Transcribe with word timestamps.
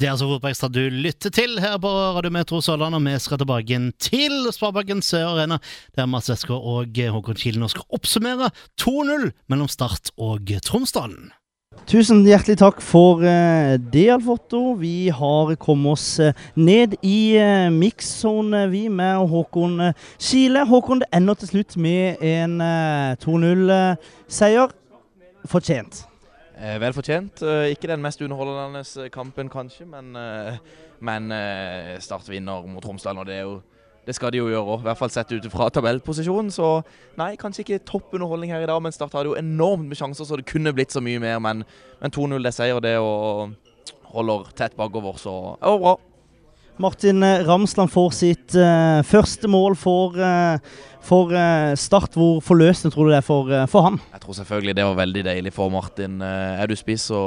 Det 0.00 0.06
er 0.08 0.14
altså 0.14 0.30
Fotballekstra 0.30 0.68
du 0.72 0.80
lytter 0.88 1.28
til 1.28 1.58
her 1.60 1.74
på 1.76 1.90
Radio 2.16 2.30
Metro 2.32 2.62
Sørland, 2.64 2.96
og 2.96 3.02
vi 3.04 3.18
skal 3.20 3.36
tilbake 3.42 3.74
inn 3.76 3.90
til 4.00 4.46
Sparebanken 4.48 5.02
Sør 5.04 5.34
Arena, 5.34 5.58
der 5.92 6.08
Mats 6.08 6.30
Westgård 6.32 6.64
og 6.64 7.00
Håkon 7.12 7.36
Kilen 7.36 7.68
skal 7.68 7.84
oppsummere 7.92 8.48
2-0 8.80 9.28
mellom 9.52 9.68
Start 9.68 10.08
og 10.16 10.48
Tromsdalen. 10.64 11.28
Tusen 11.84 12.24
hjertelig 12.24 12.56
takk 12.62 12.80
for 12.80 13.20
uh, 13.20 13.76
det, 13.76 14.08
Alforto. 14.16 14.72
Vi 14.80 15.12
har 15.12 15.52
kommet 15.60 15.92
oss 15.92 16.08
uh, 16.16 16.32
ned 16.56 16.96
i 17.04 17.36
mix-zone, 17.76 18.70
vi, 18.72 18.86
med 18.88 19.28
Håkon 19.28 19.90
Kile. 20.16 20.64
Håkon, 20.72 21.04
det 21.04 21.12
ender 21.12 21.42
til 21.42 21.58
slutt 21.58 21.76
med 21.76 22.24
en 22.24 22.56
2-0-seier. 23.20 24.72
Fortjent. 25.44 26.06
Eh, 26.60 26.76
vel 26.76 26.92
fortjent. 26.92 27.40
Eh, 27.40 27.70
ikke 27.72 27.88
den 27.88 28.02
mest 28.04 28.20
underholdende 28.20 28.82
eh, 29.00 29.08
kampen, 29.12 29.48
kanskje, 29.48 29.86
men, 29.88 30.12
men 31.00 31.32
Start 32.00 32.28
vinner 32.28 32.66
mot 32.68 32.82
Tromsdalen. 32.84 33.18
og 33.18 33.26
det, 33.26 33.40
jo, 33.40 33.60
det 34.06 34.14
skal 34.14 34.32
de 34.32 34.42
jo 34.42 34.50
gjøre 34.50 34.74
òg, 34.74 34.82
i 34.82 34.88
hvert 34.90 34.98
fall 35.00 35.12
sett 35.14 35.32
ut 35.32 35.48
fra 35.52 35.70
tabellposisjonen. 35.72 36.52
Så 36.52 36.82
nei, 37.16 37.32
kanskje 37.40 37.64
ikke 37.64 37.80
topp 37.88 38.12
underholdning 38.12 38.52
her 38.52 38.66
i 38.66 38.68
dag, 38.68 38.82
men 38.82 38.92
Start 38.92 39.16
hadde 39.16 39.32
jo 39.32 39.38
enormt 39.40 39.88
med 39.88 39.96
sjanser, 39.96 40.28
så 40.28 40.36
det 40.36 40.48
kunne 40.50 40.74
blitt 40.76 40.92
så 40.92 41.00
mye 41.00 41.22
mer. 41.22 41.40
Men, 41.40 41.64
men 42.02 42.12
2-0 42.12 42.44
det 42.44 42.52
seier, 42.52 42.84
det 42.84 42.98
og 43.00 43.56
holder 44.12 44.52
tett 44.58 44.76
bakover, 44.76 45.16
så 45.16 45.56
det 45.56 45.76
var 45.76 45.84
bra. 45.86 45.96
Martin 46.80 47.20
Ramsland 47.44 47.90
får 47.92 48.14
sitt 48.16 48.54
uh, 48.56 49.02
første 49.04 49.48
mål 49.52 49.74
for, 49.76 50.14
uh, 50.16 50.56
for 51.04 51.28
uh, 51.34 51.74
Start. 51.76 52.14
Hvor 52.16 52.38
forløsende 52.40 52.94
tror 52.94 53.08
du 53.08 53.12
det 53.12 53.18
er 53.18 53.26
for, 53.26 53.50
for, 53.68 53.84
han? 53.84 53.98
Jeg 54.14 54.22
tror 54.22 54.38
selvfølgelig 54.38 54.76
det 54.78 54.86
var 54.88 54.96
veldig 55.02 55.24
deilig 55.26 55.52
for 55.52 55.68
Martin. 55.72 56.22
er 56.24 56.70
du 56.70 56.76
spiss, 56.78 57.10
så, 57.10 57.20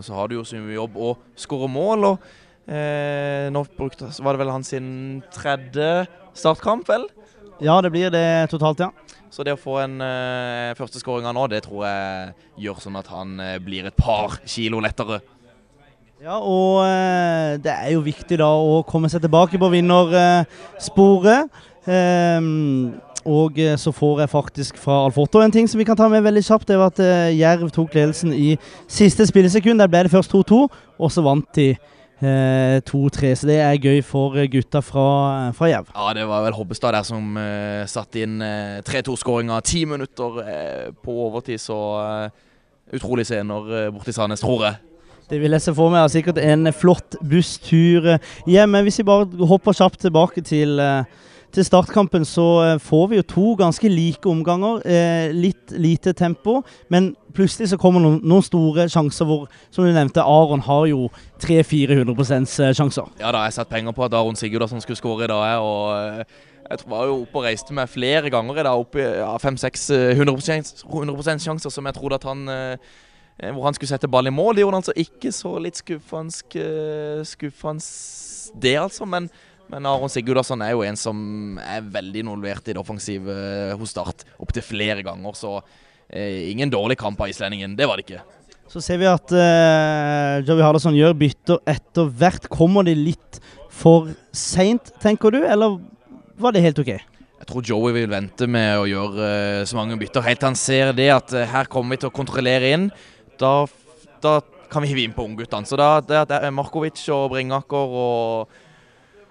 så, 0.00 0.14
har 0.16 0.28
du 0.28 0.38
jo 0.38 0.46
så 0.48 0.56
mye 0.56 0.78
jobb 0.78 0.96
å 0.96 1.12
skåre 1.36 1.68
mål. 1.68 2.08
og 2.14 2.32
Nå 3.52 3.64
brukte, 3.76 4.08
var 4.24 4.32
det 4.32 4.40
vel 4.40 4.54
hans 4.54 4.72
tredje 5.36 5.90
startkamp, 6.32 6.88
vel? 6.88 7.04
Ja, 7.60 7.76
det 7.84 7.92
blir 7.92 8.08
det 8.10 8.48
totalt, 8.50 8.80
ja. 8.80 8.88
Så 9.28 9.44
det 9.44 9.52
å 9.52 9.60
få 9.60 9.82
en 9.82 9.98
uh, 10.00 10.72
førsteskåring 10.78 11.28
nå, 11.28 11.44
det 11.52 11.60
tror 11.66 11.84
jeg 11.84 12.34
gjør 12.64 12.80
sånn 12.80 12.96
at 13.02 13.12
han 13.12 13.36
blir 13.66 13.90
et 13.90 14.00
par 14.00 14.40
kilo 14.48 14.80
lettere. 14.80 15.20
Ja, 16.24 16.38
og 16.40 16.78
eh, 16.86 17.58
det 17.60 17.68
er 17.68 17.90
jo 17.92 18.00
viktig 18.00 18.38
da 18.40 18.46
å 18.48 18.78
komme 18.88 19.10
seg 19.12 19.20
tilbake 19.20 19.58
på 19.60 19.68
vinnersporet. 19.68 21.50
Eh, 21.84 22.46
og 23.28 23.58
eh, 23.60 23.74
så 23.76 23.92
får 23.92 24.22
jeg 24.22 24.32
faktisk 24.32 24.78
fra 24.80 25.02
Alforto 25.04 25.42
en 25.44 25.52
ting 25.52 25.68
som 25.68 25.82
vi 25.82 25.84
kan 25.84 25.98
ta 26.00 26.06
med 26.08 26.24
veldig 26.24 26.42
kjapt. 26.46 26.70
Det 26.70 26.78
var 26.80 26.94
at 26.94 27.02
eh, 27.04 27.34
Jerv 27.36 27.68
tok 27.76 27.92
ledelsen 27.92 28.32
i 28.32 28.54
siste 28.88 29.26
spillesekund. 29.28 29.82
Der 29.84 29.90
ble 29.92 30.06
det 30.06 30.14
først 30.14 30.32
2-2, 30.32 30.62
og 30.96 31.12
så 31.12 31.26
vant 31.26 31.50
de 31.60 31.74
2-3. 32.24 32.24
Eh, 32.24 33.36
så 33.36 33.50
det 33.50 33.58
er 33.60 33.84
gøy 33.84 34.00
for 34.08 34.40
gutta 34.56 34.80
fra, 34.80 35.04
fra 35.52 35.70
Jerv. 35.74 35.92
Ja, 35.92 36.08
det 36.16 36.24
var 36.32 36.48
vel 36.48 36.56
Hobbestad 36.56 36.96
der 36.96 37.04
som 37.04 37.36
uh, 37.36 37.84
satte 37.90 38.24
inn 38.24 38.40
uh, 38.40 38.80
3-2-skåringa 38.88 39.60
ti 39.60 39.84
minutter 39.92 40.40
uh, 40.40 40.88
på 41.04 41.20
overtid. 41.28 41.60
Så 41.60 41.76
utrolig 42.96 43.28
scener 43.28 43.72
uh, 43.76 43.86
borti 43.92 44.16
Sandnes, 44.16 44.40
tror 44.40 44.70
jeg. 44.70 44.93
Det 45.34 45.40
vil 45.42 45.50
jeg 45.56 45.64
se 45.64 45.72
for 45.74 45.90
meg. 45.90 46.06
Sikkert 46.12 46.38
en 46.38 46.70
flott 46.70 47.16
busstur 47.26 48.04
hjem. 48.46 48.70
Men 48.70 48.84
hvis 48.86 49.00
vi 49.00 49.06
bare 49.08 49.46
hopper 49.50 49.74
kjapt 49.74 50.04
tilbake 50.04 50.44
til, 50.46 50.78
eh, 50.78 51.02
til 51.50 51.64
startkampen, 51.66 52.22
så 52.22 52.44
eh, 52.62 52.78
får 52.78 53.08
vi 53.10 53.16
jo 53.16 53.24
to 53.32 53.54
ganske 53.58 53.88
like 53.90 54.28
omganger. 54.30 54.78
Eh, 54.86 55.32
litt 55.34 55.74
lite 55.74 56.12
tempo, 56.14 56.60
men 56.88 57.16
plutselig 57.34 57.72
så 57.72 57.78
kommer 57.82 57.98
noen, 57.98 58.20
noen, 58.22 58.46
store 58.46 58.86
sjanser 58.86 59.26
hvor, 59.26 59.48
som 59.74 59.82
du 59.82 59.90
nevnte, 59.90 60.22
Aron 60.22 60.62
har 60.62 60.86
jo 60.86 61.08
300-400% 61.42 62.70
sjanser. 62.78 63.10
Ja 63.18 63.32
da, 63.34 63.42
jeg 63.48 63.56
satte 63.56 63.74
penger 63.74 63.96
på 63.96 64.04
at 64.06 64.14
Aron 64.14 64.38
Sigurdasson 64.38 64.84
skulle 64.84 65.00
skåre 65.02 65.26
i 65.26 65.32
dag. 65.32 65.58
og 65.58 66.26
jeg 66.70 66.86
var 66.86 67.08
jo 67.10 67.24
oppe 67.24 67.40
og 67.42 67.44
reiste 67.44 67.74
med 67.74 67.90
flere 67.90 68.30
ganger 68.30 68.60
i 68.60 68.62
dag, 68.62 68.78
oppe 68.86 69.02
i 69.02 69.10
ja, 69.18 69.34
5-6 69.42 69.90
100, 70.14 70.38
100 70.86 71.42
sjanser 71.42 71.74
som 71.74 71.90
jeg 71.90 71.98
trodde 71.98 72.22
at 72.22 72.30
han 72.30 72.46
Eh, 72.48 72.78
hvor 73.38 73.66
han 73.66 73.74
skulle 73.74 73.90
sette 73.90 74.10
ball 74.10 74.30
i 74.30 74.34
mål. 74.34 74.54
Det 74.54 74.62
gjorde 74.64 74.78
han 74.78 74.84
altså 74.84 74.94
ikke, 75.00 75.32
så 75.34 75.56
litt 75.62 75.80
skuffende, 75.80 76.34
eh, 76.60 77.88
det, 78.62 78.76
altså. 78.78 79.08
Men, 79.10 79.26
men 79.72 79.88
Aron 79.90 80.12
Sigurdarsson 80.12 80.62
er 80.62 80.74
jo 80.74 80.84
en 80.86 80.98
som 80.98 81.58
er 81.62 81.82
veldig 81.96 82.22
involvert 82.26 82.68
i 82.68 82.76
det 82.76 82.82
offensive 82.82 83.34
eh, 83.34 83.74
hos 83.78 83.94
Start. 83.94 84.26
Opptil 84.38 84.66
flere 84.66 85.02
ganger, 85.06 85.34
så 85.38 85.56
eh, 86.08 86.50
ingen 86.52 86.70
dårlig 86.72 86.98
kamp 87.00 87.20
av 87.20 87.32
islendingen. 87.32 87.74
Det 87.78 87.88
var 87.90 87.98
det 87.98 88.06
ikke. 88.06 88.22
Så 88.70 88.80
ser 88.82 89.00
vi 89.02 89.10
at 89.10 89.34
eh, 89.34 90.44
Joey 90.46 90.62
Hardasson 90.64 90.96
gjør 90.96 91.16
bytter 91.18 91.60
etter 91.68 92.08
hvert. 92.08 92.48
Kommer 92.52 92.86
de 92.86 92.94
litt 92.96 93.40
for 93.74 94.12
seint, 94.34 94.94
tenker 95.02 95.34
du, 95.34 95.42
eller 95.42 95.80
var 96.40 96.54
det 96.54 96.62
helt 96.64 96.78
OK? 96.82 96.94
Jeg 97.44 97.48
tror 97.50 97.66
Joey 97.66 97.92
vil 97.92 98.06
vente 98.08 98.46
med 98.48 98.78
å 98.80 98.86
gjøre 98.88 99.26
uh, 99.60 99.64
så 99.68 99.76
mange 99.76 99.98
bytter 100.00 100.24
helt 100.24 100.40
til 100.40 100.48
han 100.48 100.56
ser 100.56 100.94
det 100.96 101.10
at 101.12 101.34
uh, 101.34 101.42
her 101.50 101.68
kommer 101.68 101.92
vi 101.92 102.00
til 102.00 102.08
å 102.08 102.14
kontrollere 102.14 102.70
inn 102.72 102.86
da, 103.40 103.54
da 104.24 104.38
kan 104.70 104.82
vi 104.82 104.90
hive 104.90 105.06
inn 105.06 105.14
på 105.16 105.24
ungguttene. 105.26 105.68
Så 105.68 105.78
da, 105.78 105.98
det 106.04 106.22
at 106.26 106.52
Markovic 106.54 107.02
og 107.14 107.30
Bringaker 107.34 107.98
og 108.04 108.60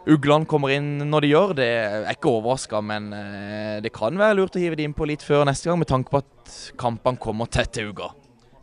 Ugland 0.04 0.48
kommer 0.52 0.74
inn 0.76 0.98
når 1.08 1.24
de 1.24 1.30
gjør, 1.32 1.54
det 1.56 1.70
er 1.70 2.10
ikke 2.12 2.32
overraska. 2.32 2.82
Men 2.84 3.12
eh, 3.16 3.78
det 3.84 3.94
kan 3.96 4.18
være 4.20 4.40
lurt 4.40 4.58
å 4.58 4.62
hive 4.64 4.80
de 4.80 4.88
inn 4.88 4.96
på 4.96 5.08
litt 5.08 5.24
før 5.24 5.46
neste 5.48 5.70
gang, 5.70 5.80
med 5.80 5.90
tanke 5.90 6.12
på 6.12 6.20
at 6.24 6.58
kampene 6.80 7.22
kommer 7.22 7.48
tett 7.52 7.72
til 7.76 7.94
uka. 7.94 8.12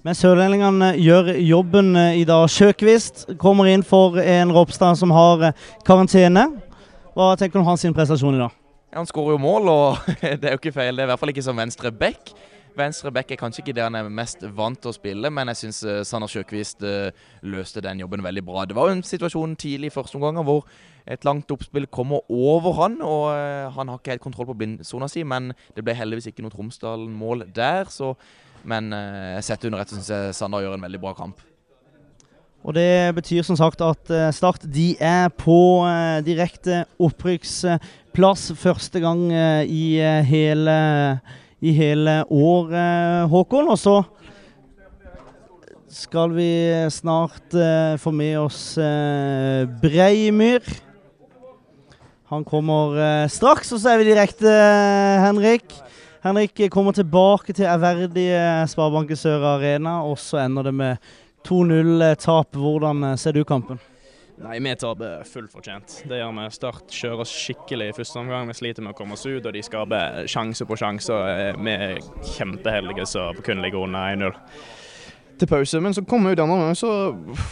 Men 0.05 0.17
sørlendingene 0.17 0.95
gjør 1.01 1.35
jobben 1.45 1.93
eh, 1.97 2.21
i 2.21 2.27
dag. 2.29 2.47
Sjøkvist 2.53 3.27
kommer 3.41 3.69
inn 3.73 3.85
for 3.85 4.21
en 4.21 4.53
Ropstad 4.57 5.01
som 5.01 5.13
har 5.17 5.51
eh, 5.51 5.67
karantene. 5.87 6.47
Hva 7.17 7.35
tenker 7.37 7.59
du 7.59 7.65
om 7.65 7.73
hans 7.73 7.85
prestasjon 7.97 8.37
i 8.37 8.45
dag? 8.45 8.57
Han 8.97 9.07
skårer 9.07 9.37
jo 9.37 9.43
mål, 9.43 9.69
og 9.71 10.09
det 10.41 10.45
er 10.45 10.57
jo 10.57 10.61
ikke 10.61 10.77
feil. 10.77 10.97
Det 10.97 11.05
er 11.05 11.09
i 11.09 11.13
hvert 11.13 11.21
fall 11.23 11.33
ikke 11.33 11.47
som 11.47 11.61
venstre 11.61 11.93
back. 11.93 12.33
Venstre 12.77 13.11
back 13.13 13.31
er 13.33 13.39
kanskje 13.41 13.65
ikke 13.65 13.75
det 13.77 13.85
han 13.85 13.97
er 13.99 14.09
mest 14.13 14.45
vant 14.57 14.79
til 14.81 14.93
å 14.93 14.97
spille, 14.97 15.31
men 15.33 15.51
jeg 15.51 15.59
syns 15.65 15.81
uh, 15.87 16.01
Sander 16.07 16.31
Sjøkvist 16.31 16.85
uh, 16.87 17.11
løste 17.43 17.83
den 17.85 18.03
jobben 18.03 18.23
veldig 18.25 18.45
bra. 18.47 18.65
Det 18.69 18.77
var 18.77 18.91
jo 18.91 18.99
en 18.99 19.07
situasjon 19.07 19.57
tidlig 19.61 19.91
i 19.91 19.95
første 19.95 20.19
omgang 20.19 20.41
hvor 20.47 20.65
et 21.11 21.25
langt 21.27 21.51
oppspill 21.51 21.89
kommer 21.91 22.23
over 22.31 22.77
han, 22.79 22.99
og 23.03 23.27
uh, 23.33 23.69
han 23.77 23.91
har 23.91 24.01
ikke 24.01 24.15
helt 24.15 24.25
kontroll 24.25 24.51
på 24.53 24.57
blindsona 24.61 25.09
si, 25.11 25.25
men 25.27 25.53
det 25.77 25.85
ble 25.87 25.97
heldigvis 25.99 26.31
ikke 26.31 26.45
noe 26.47 26.55
Tromsdalen-mål 26.55 27.49
der. 27.57 27.91
Så, 27.91 28.15
men 28.69 28.93
sett 29.41 29.63
under 29.65 29.81
ett 29.81 29.93
syns 29.95 30.11
jeg 30.13 30.35
Sander 30.37 30.67
gjør 30.67 30.77
en 30.77 30.85
veldig 30.85 31.01
bra 31.01 31.15
kamp. 31.17 31.39
Og 32.61 32.75
Det 32.77 33.15
betyr 33.17 33.41
som 33.41 33.57
sagt 33.57 33.81
at 33.81 34.11
Start 34.37 34.67
de 34.69 34.91
er 35.01 35.31
på 35.33 35.81
direkte 36.27 36.83
opprykksplass 37.01 38.51
første 38.61 39.01
gang 39.01 39.23
i 39.65 39.97
hele 40.29 40.77
i 41.61 41.73
hele 41.77 42.23
år, 42.29 42.73
Håkon. 43.29 43.69
Og 43.69 43.79
så 43.79 43.99
skal 45.91 46.31
vi 46.37 46.51
snart 46.91 47.51
uh, 47.57 47.99
få 47.99 48.13
med 48.15 48.39
oss 48.39 48.79
uh, 48.79 49.67
Breimyr. 49.83 50.63
Han 52.31 52.47
kommer 52.47 52.95
uh, 52.95 53.27
straks, 53.31 53.73
og 53.75 53.83
så 53.83 53.93
er 53.93 54.01
vi 54.01 54.07
direkte, 54.13 54.55
Henrik. 55.25 55.75
Henrik 56.23 56.63
kommer 56.71 56.95
tilbake 56.95 57.57
til 57.57 57.67
ærverdige 57.67 58.69
Sparebanken 58.71 59.19
Sør 59.19 59.49
Arena, 59.57 59.99
og 60.07 60.19
så 60.23 60.45
ender 60.45 60.71
det 60.71 60.75
med 60.79 61.13
2-0-tap. 61.49 62.55
Hvordan 62.55 63.17
ser 63.19 63.35
du 63.35 63.43
kampen? 63.45 63.81
Nei, 64.41 64.57
vi 64.65 64.73
taper 64.77 65.25
fullt 65.29 65.53
fortjent. 65.53 65.99
Det 66.09 66.17
gjør 66.17 66.33
vi. 66.39 66.45
Start 66.55 66.95
kjører 66.97 67.25
oss 67.27 67.33
skikkelig 67.35 67.91
i 67.91 67.97
første 67.97 68.23
omgang. 68.23 68.49
Vi 68.49 68.57
sliter 68.57 68.85
med 68.87 68.95
å 68.95 68.99
komme 68.99 69.19
oss 69.19 69.27
ut, 69.29 69.45
og 69.45 69.53
de 69.53 69.63
skaper 69.65 70.25
sjanse 70.31 70.65
på 70.65 70.79
sjanse. 70.81 71.17
Vi 71.61 71.75
er 71.75 72.01
kjempeheldige 72.39 73.05
som 73.11 73.37
kun 73.45 73.61
ligger 73.61 73.85
under 73.85 74.17
1-0 74.17 74.33
til 75.41 75.51
pause. 75.51 75.81
Men 75.83 75.95
så 75.97 76.05
kommer 76.07 76.31
vi 76.31 76.39
ut 76.39 76.43
andre 76.45 76.75
så 76.79 76.91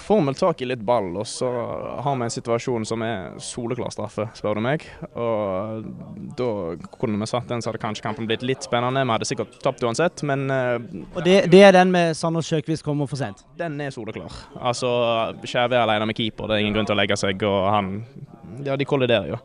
får 0.07 0.21
vi 0.27 0.35
tak 0.39 0.63
i 0.63 0.69
litt 0.69 0.83
ball. 0.87 1.11
Og 1.19 1.27
så 1.27 1.49
har 2.05 2.17
vi 2.17 2.27
en 2.27 2.35
situasjon 2.35 2.87
som 2.89 3.03
er 3.07 3.39
soleklar 3.43 3.93
straffe, 3.95 4.29
spør 4.39 4.59
du 4.59 4.65
meg. 4.65 4.85
Og 5.15 5.89
da 6.39 6.51
kunne 7.01 7.21
vi 7.21 7.31
satt 7.31 7.49
den, 7.51 7.63
så 7.65 7.73
hadde 7.73 7.83
kanskje 7.83 8.05
kampen 8.07 8.29
blitt 8.29 8.45
litt 8.47 8.67
spennende. 8.67 9.05
Vi 9.05 9.17
hadde 9.17 9.29
sikkert 9.29 9.59
tapt 9.65 9.85
uansett, 9.85 10.23
men 10.29 10.47
uh, 10.53 10.77
Og 11.17 11.23
det, 11.27 11.41
det, 11.53 11.63
er 11.69 11.75
den 11.77 11.93
med 11.95 12.17
Sander 12.19 12.45
Sjøkvist 12.45 12.87
kommer 12.87 13.11
for 13.11 13.21
sent? 13.21 13.45
Den 13.59 13.81
er 13.85 13.95
soleklar. 13.95 14.35
Altså, 14.59 14.91
Skjæve 15.45 15.79
er 15.79 15.85
alene 15.87 16.09
med 16.09 16.19
keeper, 16.19 16.49
det 16.49 16.59
er 16.59 16.67
ingen 16.67 16.79
grunn 16.79 16.89
til 16.89 16.97
å 16.97 17.01
legge 17.03 17.19
seg, 17.19 17.43
og 17.49 17.69
han 17.73 17.99
Ja, 18.67 18.77
de 18.77 18.87
kolliderer 18.89 19.29
jo. 19.31 19.43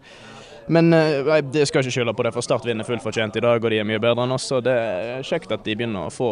Men 0.68 0.94
eh, 0.94 1.20
nei, 1.26 1.40
det 1.52 1.66
skal 1.68 1.84
ikke 1.84 1.94
skylde 1.98 2.14
på 2.16 2.24
det, 2.26 2.32
for 2.36 2.46
Start 2.46 2.66
vinner 2.68 2.88
fullt 2.88 3.04
fortjent 3.04 3.36
i 3.36 3.44
dag, 3.44 3.60
og 3.60 3.72
de 3.72 3.80
er 3.82 3.88
mye 3.88 4.02
bedre 4.02 4.24
enn 4.24 4.36
oss. 4.36 4.50
og 4.56 4.64
Det 4.66 4.74
er 4.74 5.26
kjekt 5.28 5.52
at 5.52 5.66
de 5.66 5.76
begynner 5.76 6.08
å 6.08 6.14
få 6.14 6.30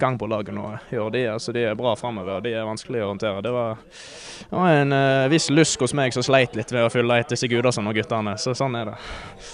gang 0.00 0.18
på 0.20 0.28
laget 0.30 0.54
nå. 0.56 0.66
Gjør 0.92 1.12
de, 1.14 1.24
altså, 1.32 1.54
de 1.56 1.64
er 1.70 1.78
bra 1.78 1.94
framover, 1.98 2.42
de 2.44 2.52
er 2.54 2.68
vanskelig 2.68 3.02
å 3.04 3.10
håndtere. 3.12 3.40
Det 3.44 3.52
var, 3.54 3.80
det 4.50 4.58
var 4.58 4.76
en 4.82 4.94
uh, 4.96 5.30
viss 5.32 5.48
lusk 5.52 5.84
hos 5.84 5.94
meg 5.96 6.14
som 6.16 6.24
sleit 6.26 6.56
litt 6.58 6.72
ved 6.74 6.86
å 6.86 6.92
fylle 6.92 7.20
etter 7.22 7.40
Sigurdarsson 7.40 7.88
og 7.88 7.96
guttene, 7.96 8.36
så 8.40 8.54
sånn 8.56 8.76
er 8.80 8.92
det. 8.92 8.96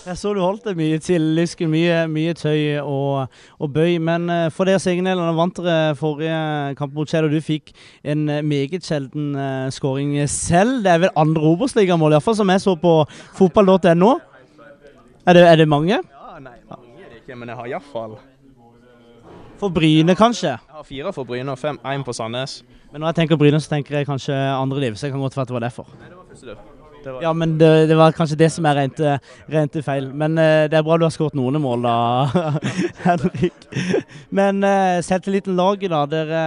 Jeg 0.09 0.21
så 0.23 0.35
du 0.35 0.43
holdt 0.43 0.67
det 0.67 0.77
mye 0.79 0.99
til 1.03 1.31
lysken, 1.39 1.71
mye, 1.71 2.03
mye 2.11 2.35
tøy 2.39 2.83
og, 2.83 3.39
og, 3.61 3.69
bøy. 3.77 3.97
Men 4.03 4.27
uh, 4.33 4.47
for 4.55 4.67
deres 4.69 4.89
egen 4.91 5.07
del, 5.07 5.23
vant 5.39 5.63
dere 5.63 5.95
forrige 5.99 6.75
kamp 6.81 6.97
mot 6.97 7.11
Kjell, 7.11 7.29
og 7.29 7.37
du 7.37 7.43
fikk 7.45 7.71
en 8.03 8.27
meget 8.47 8.83
sjelden 8.87 9.35
skåring 9.75 10.17
selv. 10.31 10.81
Det 10.83 10.91
er 10.91 11.05
vel 11.07 11.15
andre 11.19 11.47
Obos-ligamål, 11.53 12.17
iallfall 12.17 12.39
som 12.39 12.51
jeg 12.51 12.65
så 12.65 12.75
på 12.81 12.99
fotball.no. 13.39 14.16
Er 15.27 15.33
det, 15.33 15.43
er 15.43 15.57
det 15.57 15.69
mange? 15.69 15.97
Ja, 15.97 16.39
nei, 16.39 16.55
mange 16.71 17.03
er 17.03 17.09
det 17.11 17.17
ikke, 17.25 17.35
men 17.35 17.51
jeg 17.51 17.59
har 17.59 17.67
iallfall 17.67 18.13
For 19.59 19.73
Bryne, 19.75 20.15
kanskje? 20.15 20.53
Jeg 20.53 20.77
har 20.77 20.87
fire 20.87 21.13
for 21.17 21.27
Bryne 21.27 21.51
og 21.51 21.59
fem, 21.59 21.81
én 21.83 22.05
på 22.07 22.13
Sandnes. 22.15 22.61
Men 22.93 23.03
når 23.03 23.09
jeg 23.11 23.17
tenker 23.23 23.39
Bryne, 23.41 23.59
så 23.61 23.73
tenker 23.73 23.97
jeg 23.99 24.07
kanskje 24.07 24.37
andre 24.37 24.81
liv, 24.85 24.95
så 24.95 25.09
jeg 25.09 25.17
kan 25.17 25.25
godt 25.25 25.37
være 25.37 25.43
at 25.43 25.49
det 25.49 25.57
var 25.57 25.65
derfor. 25.65 25.89
Nei, 25.99 26.11
det 26.13 26.17
var 26.17 26.29
første. 26.31 26.55
Var... 27.13 27.23
Ja, 27.23 27.33
men 27.33 27.57
det, 27.59 27.71
det, 27.89 27.97
var 27.99 28.15
kanskje 28.15 28.39
det 28.39 28.51
som 28.55 28.67
er 28.67 28.79
rent, 28.79 29.01
rent 29.51 29.79
feil. 29.85 30.07
Men 30.15 30.39
uh, 30.39 30.67
det 30.71 30.79
er 30.79 30.85
bra 30.87 30.99
du 30.99 31.07
har 31.07 31.15
skåret 31.15 31.35
noen 31.39 31.59
mål, 31.63 31.87
da, 31.87 31.97
Henrik. 33.07 33.67
Men 34.31 34.63
uh, 34.63 34.99
selvtilliten 35.07 35.59
laget, 35.59 35.91
da. 35.91 36.05
Dere 36.11 36.45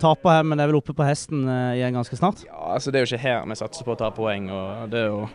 taper 0.00 0.38
her, 0.38 0.48
men 0.48 0.60
er 0.60 0.70
vel 0.70 0.80
oppe 0.80 0.96
på 0.96 1.04
hesten 1.04 1.44
uh, 1.48 1.74
igjen 1.76 1.96
ganske 1.96 2.16
snart? 2.20 2.44
Ja, 2.48 2.72
altså 2.76 2.92
Det 2.92 3.00
er 3.00 3.06
jo 3.06 3.12
ikke 3.12 3.26
her 3.26 3.44
vi 3.48 3.60
satser 3.60 3.88
på 3.88 3.96
å 3.96 4.00
ta 4.00 4.12
poeng. 4.14 4.48
og 4.52 4.88
det 4.92 5.04
er 5.04 5.12
jo 5.12 5.26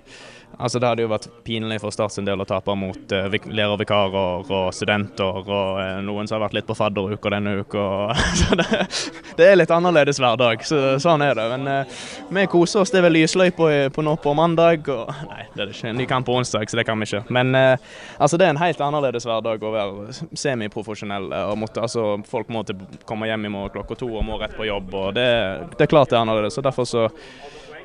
Altså 0.57 0.79
Det 0.79 0.87
hadde 0.89 1.03
jo 1.03 1.09
vært 1.11 1.27
pinlig 1.45 1.77
for 1.83 1.93
Start 1.93 2.15
sin 2.15 2.25
del 2.25 2.41
å 2.41 2.45
tape 2.47 2.73
mot 2.77 3.13
uh, 3.13 3.27
lærervikarer 3.29 4.47
og 4.49 4.71
studenter 4.73 5.41
og 5.43 5.49
uh, 5.77 5.99
noen 6.05 6.29
som 6.29 6.37
har 6.37 6.47
vært 6.47 6.55
litt 6.57 6.67
på 6.67 6.75
fadderuka 6.77 7.31
denne 7.33 7.59
uka. 7.61 7.83
så 8.39 8.57
det, 8.57 8.65
det, 9.37 9.45
er 9.45 9.59
litt 9.59 9.73
annerledes 9.73 10.17
hverdag, 10.21 10.63
så 10.65 10.95
sånn 11.01 11.21
er 11.25 11.37
det. 11.37 11.45
Men 11.53 11.69
uh, 11.69 11.99
vi 12.33 12.45
koser 12.49 12.81
oss. 12.81 12.93
Det 12.93 13.01
er 13.01 13.05
vel 13.05 13.19
lysløypa 13.19 13.69
på, 13.93 14.05
nå 14.05 14.15
på 14.23 14.33
mandag. 14.37 14.89
Og, 14.93 15.11
nei, 15.29 15.45
det 15.53 15.67
er 15.67 15.73
ikke 15.75 15.91
en 15.91 16.01
ny 16.01 16.07
kamp 16.09 16.27
på 16.29 16.39
onsdag, 16.39 16.65
så 16.71 16.79
det 16.79 16.87
kan 16.87 16.97
vi 16.97 17.09
ikke. 17.09 17.21
Men 17.33 17.53
altså 17.53 18.39
det 18.39 18.47
er 18.47 18.55
en 18.55 18.61
helt 18.61 18.81
annerledes 18.81 19.27
hverdag 19.27 19.61
å 19.61 19.73
være 19.75 20.17
semiprofesjonell. 20.37 21.29
Altså, 21.67 22.07
folk 22.27 22.49
må 22.53 22.63
til, 22.65 22.81
komme 23.09 23.29
hjem 23.29 23.45
i 23.45 23.53
morgen 23.53 23.75
klokka 23.75 23.99
to 24.01 24.09
og 24.09 24.25
må 24.25 24.39
rett 24.41 24.57
på 24.57 24.65
jobb. 24.65 24.89
og 24.97 25.13
Det, 25.17 25.29
det 25.75 25.85
er 25.85 25.93
klart 25.93 26.09
det 26.09 26.17
er 26.17 26.25
annerledes. 26.25 26.57
så 26.57 26.65
derfor 26.65 26.89
så 26.89 27.07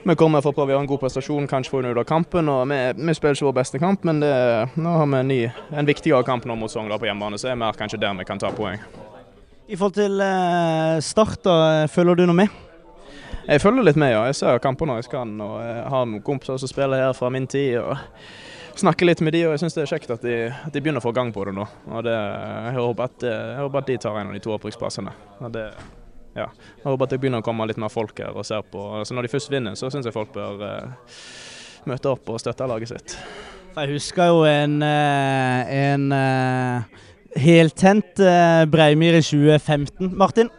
vi 0.02 0.16
kommer 0.18 0.42
for 0.42 0.50
å 0.50 0.56
prøve 0.56 0.72
å 0.72 0.74
gjøre 0.74 0.84
en 0.84 0.90
god 0.90 1.00
prestasjon, 1.04 1.46
kanskje 1.50 1.70
få 1.70 1.82
ut 1.84 1.90
av 1.94 2.06
kampen. 2.08 2.48
og 2.50 2.66
Vi, 2.70 2.80
vi 2.98 3.14
spiller 3.14 3.38
ikke 3.38 3.48
vår 3.48 3.56
beste 3.60 3.80
kamp, 3.82 4.04
men 4.08 4.20
det, 4.22 4.32
nå 4.74 4.96
har 4.98 5.06
vi 5.06 5.20
en, 5.20 5.30
ny, 5.30 5.40
en 5.70 5.88
viktigere 5.88 6.26
kamp 6.26 6.46
nå 6.48 6.56
mot 6.58 6.72
Sogndal 6.72 7.00
på 7.02 7.06
hjemmebane, 7.06 7.38
så 7.38 7.52
er 7.52 7.60
det 7.60 7.72
kanskje 7.78 8.00
der 8.02 8.18
vi 8.18 8.26
kan 8.26 8.42
ta 8.42 8.50
poeng. 8.56 8.82
I 9.68 9.78
forhold 9.78 9.96
til 9.96 10.20
eh, 10.20 10.98
Start, 11.04 11.38
da, 11.46 11.86
følger 11.88 12.18
du 12.18 12.26
noe 12.26 12.40
med? 12.42 12.60
Jeg 13.46 13.62
følger 13.62 13.86
litt 13.86 13.98
med, 13.98 14.12
ja. 14.14 14.26
Jeg 14.30 14.38
ser 14.38 14.62
kamper 14.62 14.86
når 14.86 15.00
jeg 15.00 15.10
skal. 15.10 15.30
og 15.42 15.54
Jeg 15.62 15.86
har 15.94 16.08
noen 16.08 16.24
kompiser 16.26 16.60
som 16.62 16.70
spiller 16.70 17.06
her 17.06 17.14
fra 17.16 17.30
min 17.32 17.46
tid. 17.50 17.78
og 17.78 17.96
snakker 18.78 19.06
litt 19.06 19.20
med 19.20 19.34
de, 19.34 19.46
og 19.46 19.54
jeg 19.54 19.62
syns 19.64 19.76
det 19.76 19.82
er 19.84 19.90
kjekt 19.94 20.12
at 20.14 20.22
de, 20.24 20.36
at 20.50 20.72
de, 20.72 20.80
begynner 20.80 21.02
å 21.02 21.04
få 21.04 21.12
gang 21.16 21.32
på 21.34 21.44
det 21.48 21.56
nå. 21.56 21.66
og 21.90 22.04
det, 22.06 22.14
jeg, 22.14 22.76
håper 22.78 23.08
at, 23.08 23.26
jeg, 23.26 23.58
håper 23.60 23.82
at, 23.82 23.90
de 23.90 23.98
tar 24.04 24.20
en 24.20 24.30
av 24.30 24.38
de 24.38 24.44
to 24.44 24.54
opprykksplassene 24.56 25.12
ja, 26.32 26.46
jeg 26.48 26.86
håper 26.86 27.06
at 27.06 27.12
det 27.12 27.18
begynner 27.20 27.42
å 27.42 27.44
komme 27.44 27.66
litt 27.68 27.80
mer 27.80 27.92
folk 27.92 28.16
her 28.22 28.32
og 28.32 28.46
ser 28.48 28.64
på. 28.64 28.80
Altså 29.00 29.16
når 29.16 29.26
de 29.26 29.32
først 29.34 29.52
vinner, 29.52 29.76
så 29.76 29.90
syns 29.92 30.08
jeg 30.08 30.14
folk 30.14 30.32
bør 30.32 30.64
eh, 30.64 31.10
møte 31.88 32.12
opp 32.14 32.32
og 32.32 32.40
støtte 32.40 32.68
laget 32.70 32.92
sitt. 32.94 33.16
Jeg 33.72 33.92
husker 33.92 34.30
jo 34.32 34.42
en, 34.48 34.78
eh, 34.84 35.74
en 35.92 36.08
uh, 36.12 37.04
heltent 37.40 38.20
uh, 38.20 38.64
Breimyr 38.68 39.16
i 39.16 39.24
2015. 39.24 40.12
Martin? 40.16 40.50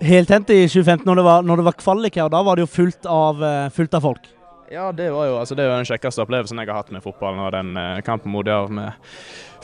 Heltent 0.00 0.52
i 0.52 0.62
2015 0.64 1.04
når 1.08 1.20
det 1.20 1.24
var, 1.26 1.44
når 1.44 1.60
det 1.60 1.68
var 1.68 1.80
kvalik 1.80 2.16
her, 2.16 2.28
og 2.28 2.36
da 2.36 2.44
var 2.44 2.56
det 2.56 2.64
jo 2.64 2.72
fullt 2.72 3.08
av, 3.08 3.44
fullt 3.76 3.96
av 3.96 4.04
folk. 4.08 4.30
Ja, 4.70 4.92
det 4.92 5.08
var 5.10 5.24
jo 5.26 5.38
altså, 5.40 5.56
det 5.58 5.64
er 5.64 5.72
jo 5.72 5.78
den 5.80 5.88
kjekkeste 5.88 6.22
opplevelsen 6.22 6.60
jeg 6.62 6.68
har 6.70 6.76
hatt 6.78 6.92
med 6.94 7.02
fotballen. 7.02 7.40
og 7.42 7.50
den 7.50 7.72
eh, 7.74 8.02
kampen 8.06 8.30
mot 8.30 8.46
Jerv 8.46 8.70
med 8.70 8.92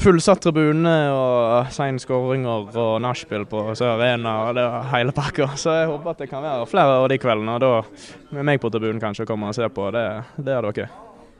fullsatt 0.02 0.40
tribune 0.42 0.94
og 1.14 1.68
sein 1.70 2.00
skåringer 2.02 2.74
og 2.74 2.96
nachspiel 3.04 3.44
på 3.46 3.60
Sør 3.78 3.92
Arena 4.00 4.32
og 4.48 4.56
det 4.58 4.64
var 4.66 4.88
hele 4.90 5.14
pakka. 5.14 5.52
Så 5.54 5.76
jeg 5.76 5.92
håper 5.92 6.10
at 6.10 6.24
det 6.24 6.28
kan 6.32 6.42
være 6.42 6.66
flere 6.66 6.96
av 7.04 7.06
de 7.12 7.20
kveldene. 7.22 7.54
Og 7.54 7.62
da 7.62 8.34
med 8.34 8.48
meg 8.50 8.58
på 8.58 8.72
tribunen 8.74 8.98
kanskje 8.98 9.28
komme 9.30 9.52
og 9.52 9.54
se 9.54 9.68
på. 9.70 9.86
Det, 9.94 10.02
det 10.42 10.56
er 10.56 10.66
dere. 10.66 10.88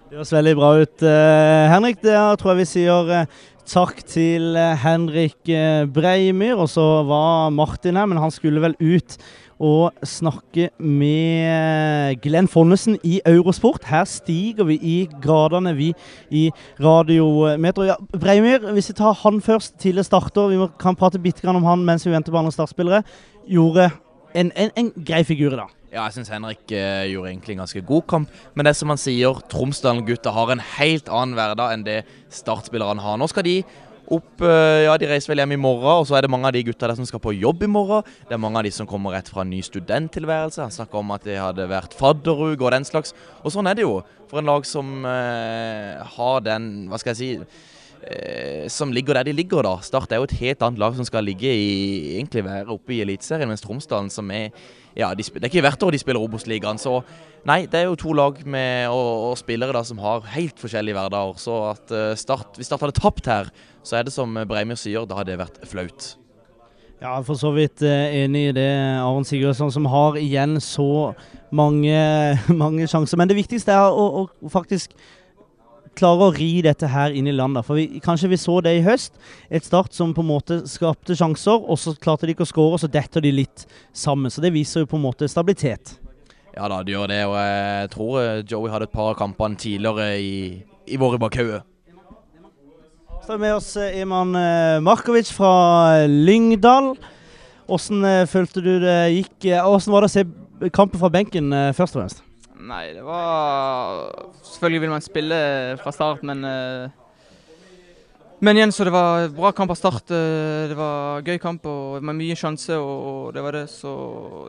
Det 0.07 0.21
høres 0.21 0.33
veldig 0.37 0.55
bra 0.61 0.71
ut. 0.79 1.03
eh, 1.03 1.67
Henrik, 1.75 1.99
det 2.07 2.15
tror 2.39 2.53
jeg 2.53 2.61
vi 2.61 2.69
sier 2.71 3.11
eh, 3.17 3.41
takk 3.67 3.99
til 4.07 4.55
uh, 4.55 4.77
Henrik 4.79 5.51
Breimyr. 5.91 6.55
Og 6.55 6.71
så 6.71 6.87
var 7.11 7.51
Martin 7.51 7.99
her, 7.99 8.07
men 8.07 8.23
han 8.23 8.31
skulle 8.31 8.63
vel 8.63 8.79
ut 8.79 9.19
og 9.63 9.93
snakke 10.05 10.69
med 10.79 12.21
Glenn 12.25 12.49
Fonnesen 12.49 12.99
i 13.05 13.21
Eurosport. 13.27 13.87
Her 13.89 14.05
stiger 14.05 14.69
vi 14.69 14.77
i 14.83 14.97
gradene, 15.23 15.75
vi 15.77 15.93
i 16.31 16.51
Radiometro. 16.81 17.87
Ja, 17.89 17.97
Breimyr, 18.13 18.73
hvis 18.73 18.91
vi 18.93 18.99
tar 18.99 19.17
han 19.23 19.41
først, 19.41 19.79
tidligere 19.79 20.05
starter, 20.05 20.53
vi 20.53 20.69
kan 20.81 20.97
prate 20.97 21.19
bitte 21.23 21.49
om 21.49 21.65
han 21.65 21.85
mens 21.85 22.07
vi 22.07 22.13
venter 22.13 22.33
på 22.33 22.39
andre 22.39 22.53
startspillere, 22.53 23.03
gjorde 23.49 23.91
en, 24.35 24.53
en, 24.57 24.71
en 24.77 24.93
grei 25.07 25.25
figur 25.25 25.55
i 25.55 25.61
dag. 25.63 25.73
Ja, 25.97 26.03
jeg 26.11 26.19
syns 26.19 26.29
Henrik 26.29 26.73
eh, 26.75 27.07
gjorde 27.09 27.31
egentlig 27.31 27.55
en 27.55 27.63
ganske 27.63 27.81
god 27.89 28.03
kamp. 28.11 28.33
Men 28.55 28.67
det 28.69 28.75
som 28.77 28.91
han 28.93 29.01
sier, 29.01 29.39
Tromsdalen-gutta 29.49 30.33
har 30.35 30.51
en 30.53 30.61
helt 30.77 31.09
annen 31.09 31.39
hverdag 31.39 31.73
enn 31.73 31.85
det 31.87 32.01
startspillerne 32.35 33.01
har. 33.01 33.17
Nå 33.17 33.29
skal 33.33 33.47
de 33.47 33.55
opp 34.13 34.43
eh, 34.45 34.85
Ja, 34.87 34.97
de 35.01 35.09
reiser 35.11 35.33
vel 35.33 35.43
hjem 35.43 35.57
i 35.57 35.61
morgen, 35.61 36.03
og 36.03 36.09
så 36.09 36.17
er 36.19 36.27
det 36.27 36.33
mange 36.33 36.49
av 36.49 36.55
de 36.57 36.65
gutta 36.67 36.89
der 36.89 36.99
som 36.99 37.09
skal 37.09 37.23
på 37.23 37.35
jobb 37.37 37.65
i 37.67 37.71
morgen. 37.71 38.07
Det 38.29 38.37
er 38.37 38.43
mange 38.43 38.61
av 38.61 38.67
de 38.67 38.73
som 38.75 38.89
kommer 38.89 39.17
rett 39.17 39.31
fra 39.33 39.45
en 39.45 39.53
ny 39.53 39.63
studenttilværelse. 39.67 40.63
Han 40.65 40.75
snakka 40.75 41.01
om 41.01 41.15
at 41.17 41.27
det 41.27 41.39
hadde 41.41 41.69
vært 41.71 41.97
fadderuke 41.97 42.67
og 42.67 42.75
den 42.77 42.87
slags. 42.89 43.17
Og 43.43 43.55
sånn 43.55 43.71
er 43.71 43.79
det 43.79 43.87
jo 43.87 44.01
for 44.31 44.43
en 44.43 44.51
lag 44.51 44.67
som 44.69 45.07
eh, 45.07 46.03
har 46.17 46.45
den, 46.47 46.87
hva 46.91 47.01
skal 47.03 47.15
jeg 47.15 47.21
si 47.21 47.75
som 48.71 48.93
ligger 48.95 49.19
der 49.19 49.29
de 49.29 49.33
ligger, 49.35 49.67
da. 49.67 49.77
Start 49.83 50.13
er 50.13 50.21
jo 50.21 50.27
et 50.29 50.37
helt 50.39 50.61
annet 50.63 50.79
lag 50.79 50.95
som 50.95 51.07
skal 51.09 51.25
ligge 51.27 51.51
i 51.51 52.17
egentlig 52.17 52.45
være 52.47 52.71
oppe 52.71 52.95
i 52.95 53.01
Eliteserien, 53.03 53.49
mens 53.51 53.65
Tromsdalen, 53.65 54.11
som 54.13 54.31
er 54.31 54.51
ja, 54.97 55.11
de, 55.15 55.23
Det 55.23 55.43
er 55.43 55.51
ikke 55.51 55.65
hvert 55.67 55.83
år 55.85 55.93
de 55.93 56.01
spiller 56.01 56.23
Obos-ligaen, 56.25 56.79
så 56.81 57.01
nei, 57.47 57.65
det 57.69 57.83
er 57.83 57.89
jo 57.91 57.99
to 58.01 58.15
lag 58.17 58.39
med, 58.49 58.89
og, 58.89 59.31
og 59.31 59.35
spillere 59.39 59.75
da 59.77 59.83
som 59.85 60.01
har 60.01 60.25
helt 60.33 60.61
forskjellige 60.61 60.97
hverdager. 60.97 61.41
Så 61.41 61.57
at 61.73 61.93
uh, 61.93 62.13
Start, 62.17 62.57
hvis 62.57 62.71
Start 62.71 62.87
hadde 62.87 62.97
tapt 62.97 63.29
her, 63.29 63.51
så 63.87 63.99
er 63.99 64.07
det 64.07 64.15
som 64.15 64.33
Breimyr 64.49 64.79
sier, 64.81 65.05
da 65.07 65.19
hadde 65.21 65.35
det 65.35 65.43
vært 65.43 65.61
flaut. 65.69 66.15
Ja, 66.97 67.19
for 67.21 67.37
så 67.37 67.51
vidt 67.53 67.83
enig 67.85 68.49
i 68.49 68.55
det, 68.57 68.71
Aron 69.03 69.27
Sigurdsson, 69.29 69.69
som 69.73 69.85
har 69.93 70.17
igjen 70.17 70.57
så 70.65 71.13
mange, 71.53 71.99
mange 72.63 72.89
sjanser. 72.89 73.21
Men 73.21 73.29
det 73.29 73.37
viktigste 73.37 73.77
er 73.77 73.93
å, 73.93 74.25
å 74.25 74.53
faktisk 74.53 74.97
klare 75.97 76.29
å 76.29 76.35
ri 76.35 76.63
dette 76.65 76.89
her 76.93 77.15
inn 77.17 77.29
i 77.29 77.35
landet. 77.35 77.67
For 77.67 77.79
vi, 77.79 78.01
kanskje 78.05 78.31
vi 78.33 78.39
så 78.41 78.59
det 78.65 78.77
i 78.79 78.85
høst. 78.87 79.17
Et 79.51 79.65
Start 79.65 79.97
som 79.97 80.13
på 80.15 80.25
en 80.25 80.31
måte 80.31 80.61
skapte 80.71 81.17
sjanser, 81.19 81.59
og 81.59 81.81
så 81.81 81.97
klarte 81.99 82.29
de 82.29 82.37
ikke 82.37 82.47
å 82.47 82.51
skåre, 82.51 82.77
og 82.77 82.83
så 82.83 82.91
detter 82.93 83.25
de 83.25 83.35
litt 83.35 83.67
sammen. 83.97 84.33
Så 84.33 84.45
det 84.45 84.55
viser 84.55 84.85
jo 84.85 84.91
på 84.93 85.01
en 85.01 85.07
måte 85.09 85.29
stabilitet. 85.31 85.97
Ja 86.57 86.71
da, 86.73 86.81
det 86.81 86.95
gjør 86.95 87.11
det. 87.13 87.23
Og 87.29 87.37
jeg 87.37 87.89
tror 87.93 88.21
eh, 88.23 88.45
Joey 88.49 88.73
hadde 88.73 88.89
et 88.89 88.95
par 88.95 89.11
av 89.11 89.19
kampene 89.19 89.61
tidligere 89.61 90.15
i, 90.17 90.37
i 90.89 91.01
våre 91.01 91.21
bakhauger. 91.21 91.65
Så 93.27 93.35
er 93.35 93.43
med 93.43 93.57
oss 93.57 93.73
eh, 93.81 93.99
Eman 94.01 94.33
eh, 94.39 94.79
Markovic 94.85 95.33
fra 95.37 96.07
Lyngdal. 96.09 96.95
Hvordan 97.67 98.29
følte 98.31 98.63
du 98.63 98.77
det 98.79 98.99
gikk? 99.11 99.49
Hvordan 99.51 99.91
var 99.91 100.05
det 100.05 100.09
å 100.09 100.15
se 100.15 100.71
kampen 100.71 101.01
fra 101.03 101.11
benken 101.11 101.51
først 101.75 101.97
og 101.97 102.05
fremst? 102.05 102.21
Nei, 102.67 102.87
det 102.97 103.03
var 103.07 104.11
Selvfølgelig 104.43 104.81
vil 104.83 104.91
man 104.91 105.05
spille 105.05 105.37
fra 105.79 105.93
start, 105.95 106.23
men 106.27 106.45
uh, 106.45 106.89
Men 108.41 108.59
igjen, 108.59 108.73
så 108.73 108.85
det 108.85 108.93
var 108.93 109.29
bra 109.33 109.53
kamp 109.57 109.71
av 109.71 109.79
start. 109.79 110.11
Uh, 110.11 110.67
det 110.69 110.77
var 110.77 111.23
gøy 111.25 111.39
kamp 111.41 111.67
og 111.71 112.03
med 112.05 112.19
mye 112.19 112.37
sjanse, 112.37 112.77
og 112.77 113.33
det 113.35 113.45
var 113.45 113.57
det. 113.57 113.69
Så 113.71 113.93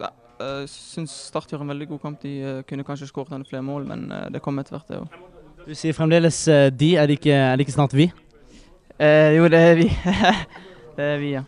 ja, 0.02 0.10
jeg 0.42 0.70
syns 0.74 1.14
Start 1.30 1.54
gjør 1.54 1.64
en 1.64 1.72
veldig 1.76 1.88
god 1.94 2.02
kamp. 2.04 2.22
De 2.22 2.64
kunne 2.68 2.86
kanskje 2.88 3.08
skåret 3.12 3.48
flere 3.50 3.64
mål, 3.64 3.86
men 3.88 4.10
det 4.34 4.42
kom 4.42 4.60
etter 4.60 4.76
hvert, 4.76 4.90
det 4.90 5.04
òg. 5.04 5.22
Du 5.68 5.76
sier 5.76 5.96
fremdeles 5.96 6.42
de. 6.80 6.92
Er 6.98 7.08
det 7.08 7.20
ikke, 7.20 7.38
er 7.38 7.56
det 7.56 7.68
ikke 7.68 7.78
snart 7.78 7.96
vi? 7.96 8.10
jo, 8.98 9.48
det 9.54 9.62
er 9.62 9.76
vi. 9.78 9.88
det 10.98 11.08
er 11.14 11.18
vi, 11.22 11.32
ja. 11.38 11.46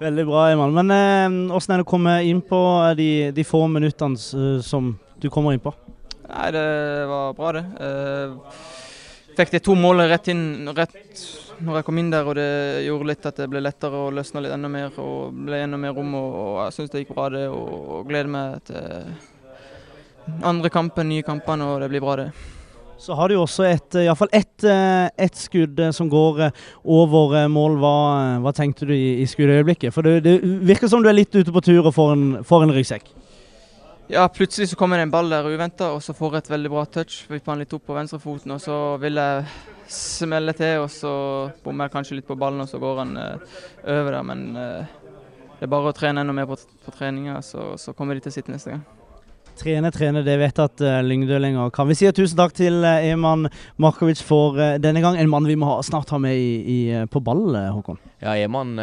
Veldig 0.00 0.28
bra, 0.28 0.50
Eman. 0.52 0.76
Men 0.76 1.50
åssen 1.56 1.72
er 1.72 1.80
det 1.80 1.86
å 1.86 1.94
komme 1.94 2.18
inn 2.26 2.42
på 2.44 2.60
de, 2.98 3.10
de 3.32 3.44
få 3.46 3.64
minuttene 3.70 4.60
som 4.64 4.96
du 5.22 5.28
kommer 5.32 5.56
inn 5.56 5.62
på? 5.62 5.72
Nei, 6.26 6.50
Det 6.54 6.66
var 7.10 7.34
bra, 7.38 7.52
det. 7.56 7.64
Uh, 7.80 8.62
fikk 9.36 9.52
de 9.56 9.60
to 9.62 9.76
målene 9.78 10.08
rett 10.10 10.30
inn 10.32 10.68
rett 10.76 11.26
når 11.56 11.78
jeg 11.78 11.86
kom 11.86 12.00
inn 12.00 12.10
der, 12.12 12.26
og 12.28 12.36
det 12.36 12.50
gjorde 12.84 13.08
litt 13.08 13.28
at 13.28 13.38
det 13.40 13.46
ble 13.48 13.62
lettere 13.64 14.02
og 14.06 14.12
løsna 14.16 14.42
litt 14.44 14.52
enda 14.52 14.68
mer. 14.68 14.90
og 15.00 15.32
ble 15.46 15.62
enda 15.64 15.78
mer 15.80 15.94
rom, 15.96 16.12
og, 16.18 16.34
og 16.42 16.58
jeg 16.66 16.76
syns 16.76 16.92
det 16.92 17.04
gikk 17.04 17.14
bra, 17.16 17.30
det. 17.32 17.46
Og, 17.48 17.78
og 17.96 18.10
gleder 18.10 18.28
meg 18.32 18.60
til 18.68 20.36
andre 20.44 20.72
kampen, 20.72 21.08
nye 21.08 21.24
kampene, 21.24 21.70
og 21.70 21.80
det 21.80 21.90
blir 21.92 22.04
bra, 22.04 22.18
det. 22.20 22.28
Så 22.98 23.14
har 23.14 23.28
du 23.28 23.36
jo 23.36 23.42
også 23.44 23.66
et, 23.68 23.98
iallfall 24.00 24.04
i 24.04 24.08
hvert 24.08 24.20
fall 24.22 24.36
ett 24.38 25.24
et 25.26 25.36
skudd 25.36 25.80
eh, 25.80 25.92
som 25.92 26.08
går 26.08 26.46
eh, 26.46 26.62
over 26.84 27.36
eh, 27.42 27.48
mål. 27.52 27.76
Hva, 27.82 27.96
hva 28.40 28.52
tenkte 28.56 28.88
du 28.88 28.94
i, 28.94 29.20
i 29.20 29.26
skuddøyeblikket? 29.28 29.92
For 29.92 30.06
det, 30.06 30.22
det 30.24 30.38
virker 30.66 30.88
som 30.88 31.04
du 31.04 31.10
er 31.10 31.18
litt 31.18 31.34
ute 31.36 31.52
på 31.52 31.62
tur 31.64 31.84
og 31.84 31.92
får 31.94 32.14
en, 32.14 32.26
får 32.46 32.64
en 32.64 32.72
ryggsekk. 32.76 33.12
Ja, 34.08 34.28
plutselig 34.28 34.68
så 34.70 34.76
kommer 34.78 35.00
det 35.00 35.02
en 35.02 35.10
ball 35.10 35.30
der 35.30 35.48
uventa, 35.50 35.88
og 35.90 36.02
så 36.02 36.14
får 36.14 36.36
jeg 36.36 36.44
et 36.44 36.50
veldig 36.52 36.70
bra 36.70 36.84
touch. 36.86 37.24
Vipper 37.26 37.52
han 37.52 37.62
litt 37.64 37.72
opp 37.74 37.88
på 37.88 37.96
venstrefoten, 37.96 38.52
og 38.54 38.60
så 38.62 38.76
vil 39.02 39.18
jeg 39.18 39.46
smelle 39.90 40.54
til, 40.54 40.84
og 40.84 40.90
så 40.94 41.14
bommer 41.64 41.88
jeg 41.88 41.94
kanskje 41.96 42.18
litt 42.20 42.28
på 42.28 42.36
ballen, 42.38 42.62
og 42.62 42.70
så 42.70 42.78
går 42.78 43.00
han 43.02 43.16
eh, 43.18 43.56
over 43.96 44.14
der. 44.14 44.28
Men 44.30 44.44
eh, 44.62 44.94
det 45.56 45.66
er 45.66 45.72
bare 45.74 45.90
å 45.90 45.96
trene 45.96 46.22
enda 46.22 46.36
mer 46.38 46.46
på, 46.46 46.58
på 46.86 46.94
treninga, 46.94 47.40
så, 47.42 47.72
så 47.82 47.96
kommer 47.98 48.14
de 48.14 48.22
til 48.28 48.36
sitt 48.38 48.52
neste 48.52 48.76
gang. 48.76 48.86
Trene, 49.56 49.88
trene, 49.88 50.20
det 50.20 50.34
vet 50.36 50.58
at 50.60 50.82
uh, 50.84 50.98
Lyngdø 51.00 51.38
lenger 51.40 51.70
kan. 51.72 51.88
Vi 51.88 51.94
sier 51.96 52.12
tusen 52.12 52.36
takk 52.36 52.52
til 52.56 52.82
uh, 52.84 53.00
Eman 53.00 53.46
Markovic 53.80 54.20
for 54.20 54.58
uh, 54.60 54.74
denne 54.82 55.00
gang. 55.00 55.16
En 55.16 55.30
mann 55.32 55.48
vi 55.48 55.56
må 55.56 55.70
ha, 55.70 55.78
snart 55.86 56.12
ha 56.12 56.18
med 56.20 56.36
i, 56.36 56.50
i, 56.60 56.76
på 57.08 57.22
ball, 57.24 57.56
Håkon. 57.72 57.96
Ja, 58.20 58.34
Eman 58.36 58.74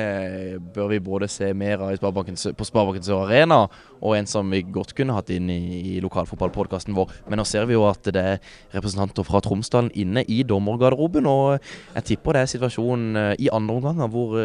bør 0.74 0.90
vi 0.92 1.00
både 1.04 1.30
se 1.32 1.48
mer 1.56 1.80
av 1.86 1.96
på 1.96 2.66
Sparebankens 2.68 3.08
Arena, 3.12 3.62
og 4.02 4.16
en 4.18 4.28
som 4.28 4.52
vi 4.52 4.62
godt 4.64 4.92
kunne 4.96 5.16
hatt 5.16 5.32
inn 5.32 5.48
i, 5.52 5.58
i 5.94 5.96
lokalfotballpodkasten 6.04 6.96
vår. 6.96 7.16
Men 7.28 7.40
nå 7.40 7.48
ser 7.48 7.68
vi 7.68 7.76
jo 7.78 7.86
at 7.88 8.04
det 8.12 8.22
er 8.34 8.54
representanter 8.76 9.24
fra 9.28 9.40
Tromsdalen 9.44 9.92
inne 9.96 10.26
i 10.28 10.42
dommergarderoben, 10.44 11.28
og 11.28 11.56
jeg 11.96 12.08
tipper 12.12 12.36
det 12.36 12.44
er 12.44 12.52
situasjonen 12.52 13.20
i 13.40 13.48
andre 13.52 13.80
omganger 13.80 14.12
hvor, 14.12 14.36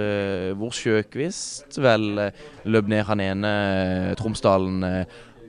hvor 0.59 0.75
Sjøkvist 0.75 1.79
vel 1.83 2.27
løp 2.67 2.91
ned 2.91 3.07
han 3.07 3.23
ene 3.23 3.55
Tromsdalen 4.19 4.83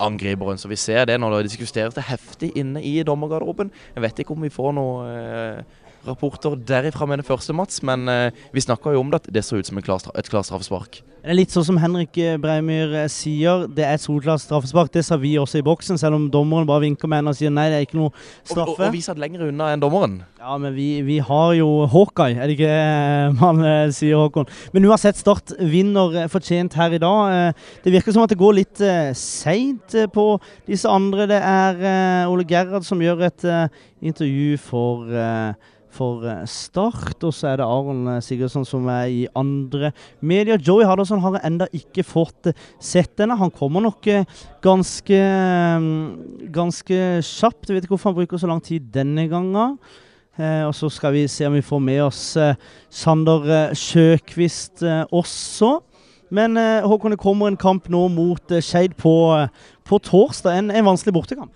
angriperen. 0.00 0.58
Så 0.58 0.70
vi 0.70 0.78
ser 0.80 1.06
det 1.08 1.18
når 1.20 1.38
det 1.38 1.50
diskuteres 1.50 1.96
det 1.96 2.06
heftig 2.08 2.52
inne 2.58 2.82
i 2.84 2.98
dommergarderoben. 3.06 3.72
Jeg 3.94 4.04
vet 4.04 4.22
ikke 4.22 4.36
om 4.36 4.46
vi 4.46 4.52
får 4.52 4.74
noe 4.78 5.08
eh, 5.12 5.77
rapporter 6.06 6.56
derifra 6.56 7.06
med 7.08 7.22
det 7.22 7.28
første, 7.28 7.54
Mats. 7.56 7.82
Men 7.82 8.08
eh, 8.08 8.30
vi 8.54 8.64
snakka 8.64 8.94
jo 8.94 9.02
om 9.04 9.12
det 9.12 9.22
at 9.24 9.30
det 9.34 9.44
så 9.46 9.58
ut 9.58 9.66
som 9.66 9.80
klar, 9.82 10.04
et 10.14 10.30
klart 10.30 10.48
straffespark. 10.48 11.02
Det 11.18 11.32
er 11.32 11.34
litt 11.34 11.52
sånn 11.52 11.64
som 11.66 11.78
Henrik 11.82 12.14
eh, 12.22 12.36
Breimyr 12.40 12.92
eh, 13.02 13.08
sier, 13.10 13.66
det 13.74 13.82
er 13.84 13.96
et 13.96 14.02
solklart 14.04 14.40
straffespark. 14.40 14.92
Det 14.94 15.02
sa 15.04 15.18
vi 15.20 15.34
også 15.40 15.58
i 15.58 15.64
boksen, 15.66 15.98
selv 16.00 16.16
om 16.16 16.28
dommeren 16.32 16.68
bare 16.68 16.84
vinker 16.86 17.10
med 17.10 17.20
henne 17.20 17.34
og 17.34 17.38
sier 17.38 17.50
nei, 17.52 17.66
det 17.72 17.80
er 17.80 17.86
ikke 17.88 17.98
noe 17.98 18.12
straffe. 18.14 18.62
Og, 18.62 18.78
og, 18.78 18.84
og 18.86 18.94
vi 18.94 19.02
satt 19.04 19.18
lenger 19.20 19.48
unna 19.48 19.72
enn 19.74 19.82
dommeren. 19.82 20.14
Ja, 20.38 20.54
men 20.62 20.72
vi, 20.76 20.86
vi 21.04 21.18
har 21.20 21.52
jo 21.58 21.68
Hawkeye, 21.90 22.38
er 22.38 22.48
det 22.48 22.54
ikke 22.56 22.70
eh, 22.70 23.34
man 23.42 23.60
sier, 23.92 24.22
Håkon? 24.22 24.48
Men 24.72 24.86
uansett, 24.88 25.18
Start 25.18 25.52
vinner 25.58 26.30
fortjent 26.30 26.76
her 26.78 26.94
i 26.94 27.00
dag. 27.02 27.56
Det 27.82 27.90
virker 27.92 28.14
som 28.14 28.22
at 28.22 28.30
det 28.30 28.38
går 28.38 28.54
litt 28.54 28.80
seint 29.18 29.96
på 30.14 30.26
disse 30.68 30.88
andre. 30.88 31.26
Det 31.28 31.40
er 31.42 32.28
Ole 32.30 32.46
Gerhard 32.48 32.86
som 32.86 33.02
gjør 33.02 33.26
et 33.26 33.46
intervju 33.98 34.54
for 34.62 35.18
for 35.98 36.24
eh, 36.26 36.44
Start. 36.48 37.18
Og 37.26 37.34
så 37.34 37.52
er 37.52 37.60
det 37.60 37.66
Aron 37.66 38.06
eh, 38.14 38.22
Sigurdsson 38.24 38.66
som 38.68 38.86
er 38.92 39.10
i 39.12 39.22
andre 39.38 39.92
medier. 40.20 40.60
Joey 40.60 40.86
Hardasson 40.86 41.22
har 41.24 41.40
enda 41.42 41.68
ikke 41.74 42.06
fått 42.06 42.50
eh, 42.50 42.66
sett 42.80 43.16
denne. 43.18 43.38
Han 43.38 43.52
kommer 43.54 43.84
nok 43.84 44.08
ganske, 44.64 45.22
mm, 45.82 46.50
ganske 46.54 47.00
kjapt. 47.24 47.68
Jeg 47.68 47.78
vet 47.78 47.86
ikke 47.86 47.96
hvorfor 47.96 48.12
han 48.12 48.20
bruker 48.20 48.40
så 48.40 48.50
lang 48.50 48.62
tid 48.64 48.92
denne 48.94 49.28
gangen. 49.30 49.78
Og 50.38 50.70
så 50.78 50.86
skal 50.86 51.16
vi 51.16 51.24
se 51.26 51.48
om 51.48 51.56
vi 51.56 51.64
får 51.66 51.80
med 51.82 51.98
oss 52.04 52.20
Sander 52.94 53.72
Sjøkvist 53.74 54.84
også. 55.10 55.72
Men 56.30 56.54
Håkon, 56.86 57.16
det 57.16 57.18
kommer 57.18 57.50
en 57.50 57.58
kamp 57.58 57.88
nå 57.90 58.04
mot 58.14 58.54
Skeid 58.62 58.94
på, 59.02 59.16
på, 59.82 59.98
torsdag. 59.98 60.60
En, 60.60 60.70
en 60.70 60.86
vanskelig 60.92 61.16
bortekamp. 61.16 61.50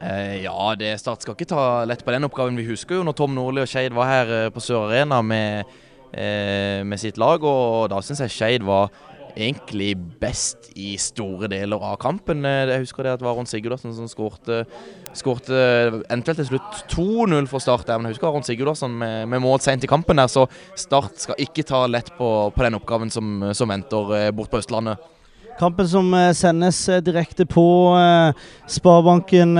Eh, 0.00 0.40
ja, 0.46 0.74
det 0.80 0.94
Start 1.00 1.24
skal 1.24 1.36
ikke 1.36 1.50
ta 1.50 1.84
lett 1.84 2.02
på 2.04 2.14
den 2.14 2.24
oppgaven. 2.24 2.56
Vi 2.56 2.70
husker 2.70 2.96
jo 2.98 3.04
når 3.04 3.18
Tom 3.18 3.36
Nordli 3.36 3.64
og 3.64 3.68
Skeid 3.68 3.92
var 3.96 4.08
her 4.08 4.34
eh, 4.36 4.50
på 4.52 4.62
Sør 4.64 4.86
Arena 4.88 5.20
med, 5.20 5.68
eh, 6.16 6.80
med, 6.88 7.00
sitt 7.00 7.20
lag, 7.20 7.44
og 7.44 7.90
da 7.92 8.00
syns 8.04 8.22
jeg 8.24 8.32
Skeid 8.32 8.64
var 8.64 8.88
egentlig 9.36 9.92
best 10.18 10.70
i 10.72 10.94
store 10.98 11.50
deler 11.52 11.84
av 11.84 11.98
kampen. 12.00 12.46
Eh, 12.48 12.72
jeg 12.72 12.86
husker 12.86 13.04
det 13.04 13.12
at 13.12 13.20
det 13.20 13.28
var 13.28 13.36
Aron 13.36 13.50
Sigurdasson 13.50 13.92
som 13.98 14.08
skårte, 14.08 14.64
eventuelt 15.12 16.40
til 16.40 16.48
slutt 16.48 16.82
2-0 16.96 17.52
for 17.52 17.60
Start 17.60 17.84
der, 17.90 18.00
men 18.00 18.08
jeg 18.08 18.16
husker 18.16 18.32
Aron 18.32 18.48
Sigurdasson 18.48 18.96
med, 19.04 19.28
med 19.28 19.44
mål 19.44 19.60
sent 19.60 19.84
i 19.84 19.92
kampen 19.92 20.16
der, 20.16 20.32
så 20.32 20.48
Start 20.80 21.20
skal 21.28 21.44
ikke 21.44 21.68
ta 21.68 21.84
lett 21.92 22.08
på, 22.16 22.32
på 22.56 22.64
den 22.64 22.80
oppgaven 22.80 23.12
som, 23.12 23.50
som 23.52 23.68
venter 23.68 24.30
bort 24.32 24.48
på 24.48 24.64
Østlandet. 24.64 25.19
Kampen 25.60 25.84
som 25.88 26.06
eh, 26.16 26.30
sendes 26.32 26.78
eh, 26.88 27.02
direkte 27.04 27.44
på 27.44 27.62
uh, 27.92 28.32
Sparebanken 28.64 29.52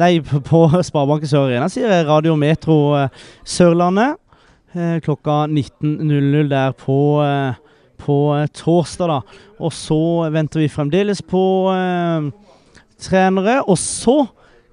Nei, 0.00 0.16
på 0.50 0.62
Sparebanken 0.82 1.30
Sør 1.30 1.44
Arena, 1.46 1.68
sier. 1.70 1.92
Radio 2.08 2.34
Metro 2.34 3.06
Sørlandet. 3.46 4.18
klokka 5.04 5.44
19.00 5.46 6.50
der 6.50 6.74
på, 6.78 6.98
på 7.98 8.16
torsdag, 8.54 9.10
da. 9.10 9.46
Og 9.58 9.72
så 9.74 10.00
venter 10.34 10.64
vi 10.64 10.68
fremdeles 10.70 11.22
på 11.22 11.44
trenere. 12.98 13.60
Og 13.66 13.78
så 13.78 14.24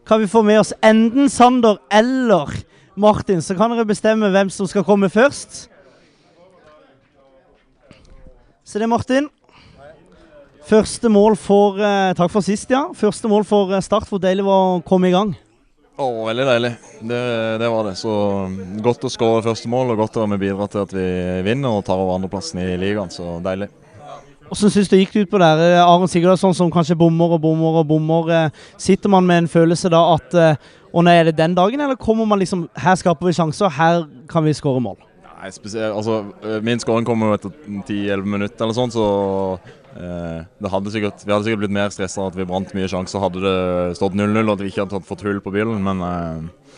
kan 0.10 0.22
vi 0.22 0.30
få 0.30 0.42
med 0.46 0.62
oss 0.62 0.74
enten 0.82 1.30
Sander 1.30 1.78
eller 1.90 2.54
Martin. 2.98 3.42
Så 3.42 3.58
kan 3.58 3.74
dere 3.74 3.90
bestemme 3.90 4.34
hvem 4.34 4.50
som 4.54 4.70
skal 4.70 4.86
komme 4.86 5.10
først. 5.10 5.68
Så 8.66 8.82
det 8.82 8.90
Martin. 8.90 9.30
Første 10.68 11.08
mål 11.08 11.38
for 11.40 11.80
eh, 11.80 12.14
Takk 12.18 12.32
for 12.34 12.44
sist, 12.44 12.68
ja. 12.74 12.90
Første 12.96 13.30
mål 13.32 13.46
for 13.48 13.72
eh, 13.72 13.84
Start. 13.84 14.10
Hvor 14.10 14.20
deilig 14.20 14.44
var 14.44 14.74
å 14.74 14.82
komme 14.84 15.08
i 15.08 15.14
gang? 15.14 15.32
Å, 15.96 16.08
veldig 16.28 16.48
deilig. 16.50 16.72
Det, 17.00 17.20
det, 17.62 17.70
var 17.72 17.88
det. 17.88 17.94
Så 17.96 18.12
godt 18.84 19.08
å 19.08 19.12
skåre 19.12 19.46
første 19.46 19.72
mål, 19.72 19.94
og 19.94 20.04
godt 20.04 20.20
å 20.20 20.26
være 20.26 20.42
bidra 20.42 20.68
til 20.72 20.84
at 20.84 20.92
vi 20.98 21.08
vinner 21.48 21.72
og 21.72 21.86
tar 21.88 21.96
over 21.96 22.18
andreplassen 22.18 22.60
i 22.66 22.76
ligaen. 22.82 23.14
Så 23.14 23.38
deilig. 23.46 23.70
Hvordan 24.50 24.76
syns 24.76 24.92
du 24.92 24.98
gikk 25.00 25.16
det 25.16 25.24
ut 25.24 25.34
på 25.38 25.42
der? 25.46 25.64
Eh, 25.70 25.86
Aron 25.86 26.12
Sigurdsson 26.12 26.60
som 26.60 26.74
kanskje 26.74 27.00
bommer 27.00 27.38
og 27.38 27.46
bommer 27.48 27.80
og 27.86 27.88
bommer. 27.88 28.52
Sitter 28.76 29.14
man 29.14 29.28
med 29.30 29.46
en 29.46 29.52
følelse 29.56 29.94
da 29.94 30.04
at 30.18 30.36
Å 30.98 31.04
nei, 31.04 31.16
er 31.20 31.30
det 31.30 31.38
den 31.40 31.56
dagen, 31.56 31.80
eller 31.84 32.00
kommer 32.00 32.26
man 32.28 32.40
liksom 32.40 32.66
Her 32.80 32.96
skaper 33.00 33.28
vi 33.28 33.36
sjanser, 33.36 33.72
her 33.72 34.04
kan 34.32 34.44
vi 34.44 34.56
skåre 34.56 34.84
mål? 34.84 35.00
Nei, 35.38 35.52
spesielt, 35.54 35.94
altså 35.94 36.62
Min 36.66 36.82
skåring 36.82 37.06
kommer 37.06 37.30
jo 37.30 37.38
etter 37.38 37.52
10-11 37.86 38.32
minutter 38.36 38.66
eller 38.66 38.78
sånn, 38.78 38.94
så 38.94 39.06
Eh, 39.98 40.70
hadde 40.70 40.92
sikkert, 40.94 41.24
vi 41.26 41.32
hadde 41.32 41.48
sikkert 41.48 41.64
blitt 41.64 41.74
mer 41.74 41.94
stressa 41.94 42.28
at 42.30 42.36
vi 42.38 42.46
brant 42.46 42.74
mye 42.78 42.90
sjanser 42.92 43.22
hadde 43.24 43.42
det 43.42 43.96
stått 43.98 44.18
0-0 44.18 44.44
og 44.44 44.52
at 44.54 44.62
vi 44.62 44.70
ikke 44.70 44.84
hadde 44.84 45.00
fått 45.08 45.24
hull 45.26 45.40
på 45.42 45.54
bilen. 45.56 45.80
Men 45.84 46.04
eh, 46.06 46.76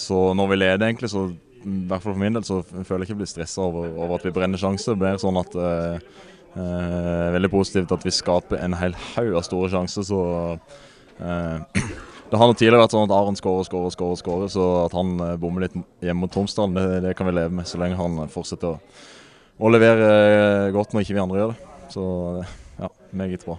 så 0.00 0.30
når 0.36 0.52
vi 0.52 0.60
leder, 0.60 0.86
egentlig, 0.86 1.10
så 1.12 1.26
i 1.28 1.74
hvert 1.90 2.04
fall 2.04 2.14
for 2.14 2.20
min 2.20 2.36
del, 2.36 2.46
så 2.46 2.62
føler 2.64 3.04
jeg 3.04 3.10
ikke 3.10 3.18
å 3.18 3.22
bli 3.22 3.28
stressa 3.28 3.66
over, 3.66 3.92
over, 3.98 4.16
at 4.16 4.24
vi 4.28 4.32
brenner 4.36 4.60
sjanser. 4.60 4.94
Det 4.94 5.02
blir 5.02 5.20
sånn 5.20 5.40
at 5.40 5.58
eh, 5.60 6.08
eh, 6.56 7.28
Veldig 7.36 7.52
positivt 7.52 7.94
at 7.96 8.04
vi 8.06 8.14
skaper 8.14 8.64
en 8.64 8.78
hel 8.80 8.96
haug 9.12 9.36
av 9.40 9.44
store 9.44 9.70
sjanser. 9.74 10.08
Så 10.08 10.22
eh, 11.20 11.84
Det 12.34 12.38
har 12.40 12.50
tidligere 12.50 12.80
vært 12.82 12.94
sånn 12.96 13.04
at 13.06 13.12
Aron 13.14 13.36
skårer, 13.38 13.62
skårer, 13.62 13.92
skårer, 13.94 14.18
skårer, 14.18 14.48
så 14.50 14.64
at 14.88 14.94
han 14.96 15.12
eh, 15.22 15.36
bommer 15.38 15.68
litt 15.68 15.76
hjemme 16.02 16.24
mot 16.24 16.32
Tromsdalen, 16.34 16.74
det, 16.74 17.02
det, 17.04 17.12
kan 17.14 17.28
vi 17.28 17.34
leve 17.36 17.54
med 17.54 17.68
så 17.70 17.78
lenge 17.78 17.94
han 17.94 18.16
fortsetter 18.32 18.72
å, 18.72 19.04
å 19.62 19.70
levere 19.70 20.08
godt 20.74 20.96
når 20.96 21.04
ikke 21.04 21.14
vi 21.14 21.22
andre 21.22 21.38
gjør 21.38 21.52
det. 21.52 21.68
Så 21.94 22.06
ja, 22.80 22.90
meget 23.14 23.46
bra. 23.46 23.54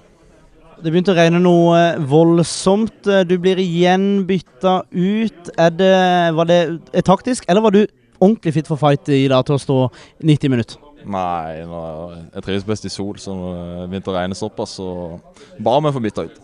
Det 0.84 0.92
begynte 0.92 1.14
å 1.14 1.16
regne 1.16 1.40
noe 1.40 1.80
voldsomt. 2.04 3.08
Du 3.08 3.36
blir 3.40 3.64
igjen 3.64 4.26
bytta 4.28 4.82
ut. 4.92 5.54
Det, 5.80 5.96
var 6.36 6.52
det 6.52 6.60
taktisk, 7.08 7.48
eller 7.48 7.64
var 7.64 7.78
du 7.78 7.86
ordentlig 8.20 8.58
fit 8.58 8.68
for 8.68 8.82
fight 8.82 9.08
i 9.08 9.30
dag 9.32 9.48
til 9.48 9.56
å 9.56 9.64
stå 9.70 9.82
90 10.20 10.52
minutter? 10.52 10.84
Nei, 11.16 11.62
jeg 11.64 12.44
trives 12.44 12.68
best 12.68 12.92
i 12.92 12.92
sol, 12.92 13.16
så 13.24 13.40
det 13.40 13.92
begynte 13.94 14.12
å 14.12 14.20
regne 14.20 14.36
såpass. 14.36 14.76
Så 14.82 15.16
ba 15.64 15.80
vi 15.80 15.96
få 15.96 16.04
bytta 16.10 16.28
ut. 16.28 16.42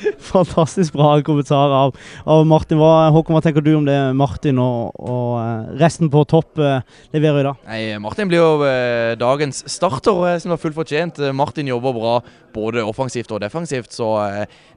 Fantastisk 0.32 0.94
bra 0.94 1.12
kommentar 1.24 1.72
av, 1.74 1.96
av 2.24 2.44
Martin. 2.48 2.78
Hva, 2.80 3.10
Håkon, 3.14 3.36
hva 3.36 3.42
tenker 3.44 3.64
du 3.64 3.72
om 3.76 3.86
det 3.86 3.96
Martin 4.16 4.60
og, 4.62 4.92
og 5.00 5.38
eh, 5.40 5.72
resten 5.80 6.10
på 6.12 6.24
topp 6.30 6.60
leverer 6.60 7.40
i 7.40 7.46
dag? 7.48 7.64
Nei, 7.68 7.80
Martin 8.02 8.30
blir 8.30 8.40
jo 8.40 8.52
uh, 8.62 9.16
dagens 9.20 9.64
starter, 9.70 10.38
som 10.42 10.54
var 10.54 10.60
fullt 10.62 10.78
fortjent. 10.78 11.20
Martin 11.36 11.70
jobber 11.70 11.96
bra 11.96 12.14
både 12.54 12.84
offensivt 12.84 13.30
og 13.34 13.42
defensivt, 13.44 13.92
så 13.94 14.12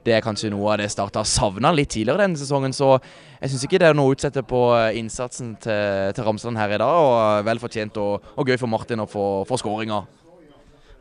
det 0.06 0.14
er 0.14 0.22
kanskje 0.24 0.52
noe 0.52 0.74
av 0.74 0.82
det 0.82 0.90
Start 0.94 1.16
har 1.18 1.26
savna 1.26 1.72
litt 1.74 1.90
tidligere 1.94 2.22
denne 2.22 2.38
sesongen. 2.38 2.74
Så 2.76 2.92
jeg 3.40 3.50
syns 3.50 3.64
ikke 3.66 3.80
det 3.82 3.88
er 3.90 3.98
noe 3.98 4.12
å 4.12 4.14
utsette 4.14 4.44
på 4.46 4.60
innsatsen 4.94 5.56
til, 5.62 6.12
til 6.14 6.28
Ramsland 6.28 6.60
her 6.60 6.76
i 6.76 6.82
dag, 6.82 7.00
og 7.08 7.48
vel 7.48 7.62
fortjent 7.62 7.98
og, 8.02 8.34
og 8.38 8.52
gøy 8.52 8.60
for 8.60 8.70
Martin 8.70 9.02
å 9.02 9.10
få 9.10 9.58
skåringa. 9.58 10.04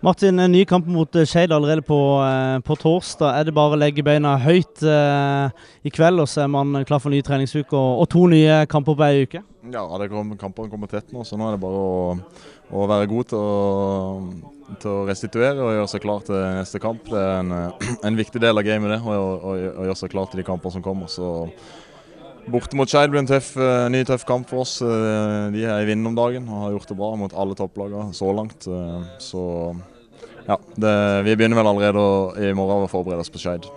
Martin, 0.03 0.36
en 0.36 0.51
ny 0.51 0.65
kamp 0.67 0.88
mot 0.91 1.15
eh, 1.15 1.24
Skeid 1.24 1.53
allerede 1.55 1.79
på, 1.88 1.98
eh, 2.19 2.57
på, 2.67 2.75
torsdag. 2.75 3.38
Er 3.39 3.45
det 3.48 3.53
bare 3.55 3.77
å 3.77 3.79
legge 3.79 4.03
beina 4.03 4.33
høyt 4.36 4.81
eh, 4.83 5.62
i 5.88 5.91
kveld, 5.95 6.19
og 6.19 6.27
så 6.27 6.41
er 6.43 6.50
man 6.51 6.81
klar 6.83 7.00
for 7.00 7.13
ny 7.13 7.22
treningsuke 7.24 7.72
og, 7.72 8.01
og 8.03 8.10
to 8.12 8.25
nye 8.27 8.65
kamper 8.67 8.98
på 9.00 9.05
ei 9.07 9.22
uke? 9.24 9.39
Ja, 9.72 9.86
kom, 10.12 10.33
kampene 10.41 10.67
kommer 10.74 10.91
tett 10.91 11.13
nå, 11.15 11.24
så 11.24 11.39
nå 11.39 11.48
er 11.48 11.55
det 11.55 11.62
bare 11.63 11.79
å, 11.79 12.17
å 12.75 12.88
være 12.91 13.07
god 13.13 13.29
til 13.31 13.39
å, 13.39 14.74
til 14.74 14.91
å, 14.91 14.98
restituere 15.07 15.63
og 15.63 15.72
gjøre 15.77 15.93
seg 15.93 16.03
klar 16.03 16.27
til 16.27 16.43
neste 16.60 16.83
kamp. 16.83 17.07
Det 17.07 17.24
er 17.24 17.39
en, 17.39 17.55
en 18.12 18.19
viktig 18.19 18.43
del 18.43 18.60
av 18.60 18.67
gamet 18.67 18.98
det, 18.98 19.00
å, 19.07 19.15
å, 19.39 19.55
gjøre 19.88 19.98
seg 20.01 20.12
klar 20.12 20.27
til 20.27 20.43
de 20.43 20.48
kampene 20.51 20.75
som 20.75 20.83
kommer. 20.83 21.07
så 21.07 21.31
Borte 22.51 22.75
mot 22.75 22.91
Skeid 22.91 23.07
blir 23.07 23.24
en 23.24 23.31
tøff, 23.31 23.53
eh, 23.55 23.88
ny 23.88 24.03
tøff 24.03 24.27
kamp 24.27 24.51
for 24.51 24.65
oss. 24.65 24.81
De 24.83 25.63
er 25.63 25.79
i 25.79 25.88
vinden 25.88 26.12
om 26.12 26.19
dagen 26.19 26.51
og 26.51 26.65
har 26.65 26.75
gjort 26.75 26.91
det 26.91 26.98
bra 27.00 27.15
mot 27.24 27.39
alle 27.39 27.55
topplagene 27.55 28.12
så 28.12 28.36
langt. 28.36 28.67
Så 29.24 29.48
ja, 30.47 30.57
det, 30.75 30.93
vi 31.25 31.35
begynner 31.38 31.59
vel 31.59 31.71
allerede 31.71 32.03
i 32.43 32.53
morgen 32.57 32.85
å 32.85 32.91
forberede 32.91 33.23
oss 33.23 33.31
på 33.31 33.41
Skeid. 33.41 33.69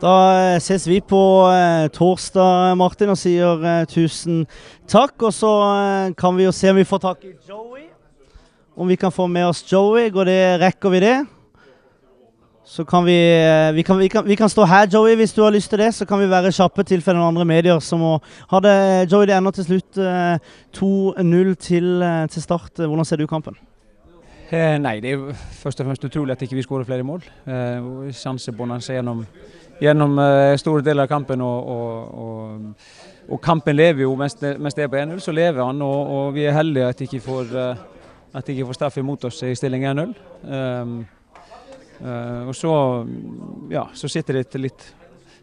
Da 0.00 0.12
eh, 0.36 0.58
ses 0.60 0.84
vi 0.88 0.98
på 1.00 1.18
eh, 1.48 1.86
torsdag, 1.94 2.74
Martin, 2.76 3.12
og 3.14 3.16
sier 3.20 3.62
eh, 3.64 3.84
tusen 3.88 4.42
takk. 4.90 5.14
Og 5.24 5.32
så 5.32 5.52
eh, 5.70 6.10
kan 6.18 6.36
vi 6.36 6.44
jo 6.44 6.52
se 6.52 6.68
om 6.72 6.76
vi 6.76 6.84
får 6.88 7.00
tak 7.06 7.24
i 7.24 7.32
Joey. 7.48 7.86
Om 8.76 8.92
vi 8.92 8.98
kan 9.00 9.14
få 9.14 9.24
med 9.26 9.48
oss 9.48 9.64
Joey. 9.70 10.10
Går 10.12 10.28
det, 10.28 10.42
rekker 10.60 10.92
vi 10.92 11.00
det? 11.06 11.16
Så 12.66 12.84
kan 12.84 13.06
vi, 13.06 13.14
eh, 13.16 13.72
vi, 13.72 13.82
kan, 13.86 13.96
vi, 13.98 14.08
kan, 14.12 14.26
vi 14.26 14.36
kan 14.36 14.52
stå 14.52 14.66
her, 14.68 14.88
Joey, 14.92 15.14
hvis 15.16 15.32
du 15.32 15.40
har 15.42 15.54
lyst 15.54 15.70
til 15.72 15.80
det. 15.80 15.94
Så 15.94 16.04
kan 16.04 16.20
vi 16.20 16.28
være 16.28 16.52
kjappe 16.52 16.84
til 16.84 17.00
for 17.00 17.16
noen 17.16 17.30
andre 17.30 17.46
medier 17.48 17.80
som 17.80 18.04
må 18.04 18.18
ha 18.50 18.60
det. 18.60 18.76
Joey, 19.08 19.30
det 19.30 19.38
ender 19.38 19.56
til 19.56 19.68
slutt 19.70 20.02
eh, 20.02 20.52
2-0 20.76 21.56
til, 21.56 21.88
eh, 22.04 22.26
til 22.28 22.44
start. 22.44 22.84
Hvordan 22.84 23.08
ser 23.08 23.22
du 23.22 23.26
kampen? 23.30 23.56
Eh, 24.46 24.76
nei, 24.78 25.00
det 25.02 25.10
er 25.10 25.38
først 25.58 25.80
og 25.82 25.88
fremst 25.88 26.04
utrolig 26.06 26.36
at 26.36 26.42
ikke 26.46 26.54
vi 26.54 26.62
skårer 26.62 26.86
flere 26.86 27.02
mål. 27.02 27.24
Eh, 27.50 27.82
og 27.82 28.12
gjennom, 28.86 29.24
gjennom 29.80 30.18
eh, 30.22 30.54
store 30.56 30.84
deler 30.86 31.02
av 31.02 31.10
kampen. 31.10 31.40
Og, 31.42 31.66
og, 31.66 32.14
og, 32.14 32.84
og 33.28 33.40
kampen 33.42 33.74
lever 33.74 34.04
jo 34.04 34.14
mens 34.14 34.38
det, 34.38 34.54
er 34.54 34.88
på 34.92 35.00
1-0, 35.00 35.18
så 35.18 35.34
lever 35.34 35.64
han. 35.64 35.82
Og, 35.82 36.12
og 36.18 36.34
vi 36.34 36.46
er 36.46 36.54
heldige 36.54 36.86
at 36.86 37.02
ikke 37.02 37.20
får, 37.20 37.56
eh, 37.58 37.82
at 38.38 38.48
ikke 38.54 38.68
får 38.68 38.78
straff 38.78 38.98
imot 39.02 39.26
oss 39.26 39.42
i 39.42 39.54
stilling 39.58 39.82
1-0. 39.90 40.14
Um, 40.46 40.96
uh, 42.04 42.46
og 42.46 42.54
så, 42.54 42.72
ja, 43.72 43.88
så 43.94 44.08
sitter 44.08 44.44
det 44.44 44.60
litt 44.60 44.92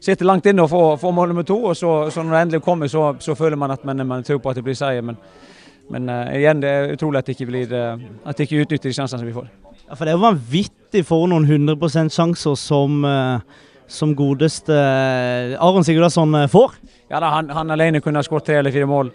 sitter 0.04 0.28
langt 0.28 0.46
inne 0.48 0.64
å 0.64 0.70
får, 0.70 0.98
få 1.02 1.12
mål 1.16 1.32
nummer 1.32 1.46
to, 1.48 1.58
og 1.64 1.76
så, 1.80 1.92
så 2.12 2.24
når 2.24 2.36
det 2.36 2.42
endelig 2.46 2.64
kommer, 2.64 2.88
så, 2.92 3.16
så 3.24 3.36
føler 3.40 3.60
man 3.60 3.72
at 3.72 3.84
man, 3.88 4.04
man 4.08 4.24
tror 4.24 4.40
på 4.44 4.52
at 4.52 4.60
det 4.60 4.64
blir 4.64 4.76
seier. 4.76 5.04
Men, 5.04 5.18
men 5.92 6.10
eh, 6.10 6.38
igjen, 6.40 6.62
det 6.64 6.70
er 6.70 6.94
utrolig 6.94 7.20
at 7.20 7.28
det 7.28 7.36
ikke, 7.38 7.50
blir, 7.50 7.74
eh, 7.76 8.08
at 8.24 8.38
det 8.38 8.48
ikke 8.48 8.64
utnytter 8.64 8.90
de 8.90 8.96
sjansene 8.96 9.24
som 9.24 9.28
vi 9.28 9.36
får. 9.36 9.52
Ja, 9.84 9.98
for 9.98 10.06
det 10.06 10.14
er 10.14 10.18
jo 10.18 10.24
vanvittig 10.24 11.04
for 11.08 11.28
noen 11.32 11.46
100% 11.50 12.14
sjanser 12.16 12.56
som, 12.60 13.04
eh, 13.06 13.68
som 13.92 14.16
godeste 14.16 14.78
Aron 15.60 15.86
Sigurdarsson 15.86 16.40
eh, 16.40 16.50
får. 16.52 16.80
Ja, 17.12 17.20
da, 17.20 17.30
han, 17.36 17.52
han 17.54 17.76
alene 17.76 18.02
kunne 18.02 18.22
ha 18.22 18.26
skåret 18.26 18.48
tre 18.48 18.62
eller 18.62 18.74
fire 18.74 18.90
mål. 18.90 19.12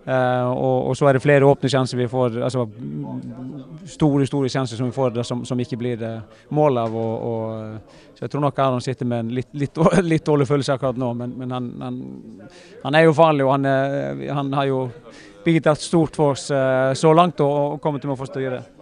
Uh, 0.00 0.48
og, 0.56 0.86
og 0.88 0.94
så 0.96 1.06
er 1.06 1.14
det 1.14 1.20
flere 1.20 1.44
åpne 1.44 1.68
sjanser 1.68 1.98
vi 2.00 2.06
får. 2.08 2.38
Altså 2.40 2.64
store, 3.92 4.24
store 4.26 4.48
sjanser 4.48 4.78
som 4.78 4.88
vi 4.88 4.94
får 4.96 5.12
da, 5.12 5.24
som, 5.26 5.42
som 5.44 5.60
ikke 5.60 5.76
blir 5.78 6.02
eh, 6.02 6.46
mål 6.56 6.80
av. 6.80 6.96
Og, 6.96 7.26
og, 7.28 7.98
så 8.16 8.24
jeg 8.24 8.32
tror 8.32 8.44
nok 8.46 8.62
Aron 8.64 8.84
sitter 8.84 9.06
med 9.06 9.26
en 9.26 9.34
litt, 9.36 9.50
litt, 9.52 9.76
litt 10.12 10.24
dårlig 10.26 10.48
følelse 10.48 10.74
akkurat 10.74 10.98
nå, 10.98 11.12
men, 11.20 11.34
men 11.36 11.52
han, 11.52 11.68
han, 11.84 12.00
han 12.82 12.96
er 12.96 13.04
jo 13.06 13.16
farlig, 13.16 13.44
og 13.44 13.52
han, 13.58 13.68
han 14.40 14.56
har 14.56 14.70
jo 14.70 14.80
bidratt 15.44 15.80
stort 15.80 16.18
for 16.18 16.36
oss 16.36 16.50
eh, 16.54 16.92
så 16.98 17.14
langt, 17.16 17.40
og, 17.40 17.76
og 17.76 17.80
kommer 17.82 18.02
til 18.02 18.12
å 18.12 18.18
få 18.18 18.28
styre 18.28 18.58
det. 18.58 18.80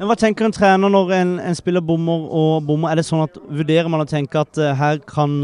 Men 0.00 0.08
Hva 0.08 0.14
tenker 0.16 0.46
en 0.46 0.54
trener 0.56 0.88
når 0.88 1.10
en, 1.12 1.32
en 1.44 1.56
spiller 1.58 1.82
bommer 1.84 2.22
og 2.32 2.62
bommer? 2.64 2.88
Er 2.88 2.96
det 2.96 3.02
sånn 3.04 3.20
at 3.20 3.34
Vurderer 3.52 3.90
man 3.92 4.00
å 4.00 4.06
tenke 4.08 4.40
at 4.40 4.56
uh, 4.56 4.70
her 4.72 4.96
kan 5.04 5.34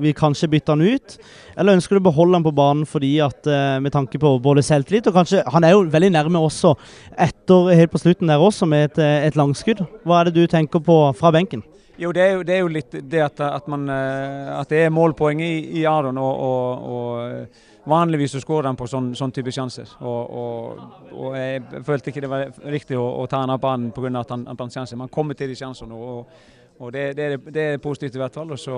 vi 0.00 0.14
kanskje 0.16 0.48
bytte 0.48 0.72
han 0.72 0.80
ut? 0.80 1.18
Eller 1.60 1.76
ønsker 1.76 1.92
du 1.92 2.00
å 2.00 2.06
beholde 2.06 2.38
han 2.38 2.46
på 2.46 2.54
banen 2.56 2.88
fordi 2.88 3.10
at 3.20 3.44
uh, 3.44 3.76
med 3.84 3.92
tanke 3.92 4.16
på 4.22 4.30
både 4.40 4.64
selvtillit 4.64 5.10
og 5.12 5.18
kanskje 5.18 5.42
Han 5.52 5.66
er 5.68 5.74
jo 5.74 5.84
veldig 5.92 6.14
nærme 6.14 6.40
også 6.40 6.72
etter 7.20 7.68
helt 7.82 7.92
på 7.92 8.00
slutten 8.00 8.32
der 8.32 8.40
også 8.40 8.64
med 8.72 8.86
et, 8.86 9.04
et 9.28 9.36
langskudd. 9.36 9.84
Hva 10.08 10.22
er 10.22 10.30
det 10.30 10.38
du 10.40 10.48
tenker 10.48 10.80
på 10.80 10.96
fra 11.18 11.34
benken? 11.36 11.60
Jo, 12.00 12.08
det 12.16 12.24
er 12.24 12.32
jo, 12.38 12.42
det 12.48 12.56
er 12.56 12.64
jo 12.64 12.72
litt 12.78 13.00
det 13.12 13.24
at, 13.26 13.44
at, 13.44 13.68
man, 13.68 13.90
at 13.90 14.72
det 14.72 14.86
er 14.86 14.94
målpoeng 14.94 15.42
i, 15.44 15.82
i 15.82 15.84
Aron. 15.90 16.16
Og, 16.16 16.44
og, 16.48 16.88
og 16.88 17.67
vanligvis 17.88 18.36
så 18.36 18.42
skårer 18.42 18.70
han 18.70 18.78
på 18.78 18.88
sånn, 18.90 19.10
sånn 19.18 19.32
type 19.34 19.52
sjanser. 19.54 19.90
Og, 20.00 20.36
og, 20.40 20.84
og 21.12 21.38
jeg 21.38 21.82
følte 21.86 22.12
ikke 22.12 22.24
det 22.24 22.30
var 22.32 22.46
riktig 22.74 22.98
å, 22.98 23.06
å 23.22 23.26
ta 23.30 23.42
han 23.42 23.54
av 23.54 23.62
banen 23.62 23.90
pga. 23.94 24.12
at 24.20 24.34
han, 24.34 24.46
han 24.50 24.74
sjanser. 24.74 25.00
Man 25.00 25.12
kommer 25.12 25.38
til 25.38 25.50
de 25.50 25.56
sjansene. 25.58 25.96
Og, 25.96 26.44
og 26.78 26.92
det, 26.94 27.10
det, 27.18 27.24
er, 27.26 27.50
det 27.50 27.66
er 27.72 27.82
positivt 27.82 28.16
i 28.18 28.22
hvert 28.22 28.36
fall. 28.36 28.52
Og 28.54 28.60
så, 28.60 28.76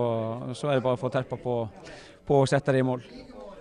så 0.55 0.71
er 0.71 0.79
det 0.79 0.87
bare 0.87 0.99
å 0.99 1.03
få 1.03 1.13
terpa 1.13 1.39
på, 1.41 1.61
på 2.27 2.41
å 2.41 2.49
sette 2.49 2.75
det 2.75 2.85
i 2.85 2.87
mål. 2.87 3.05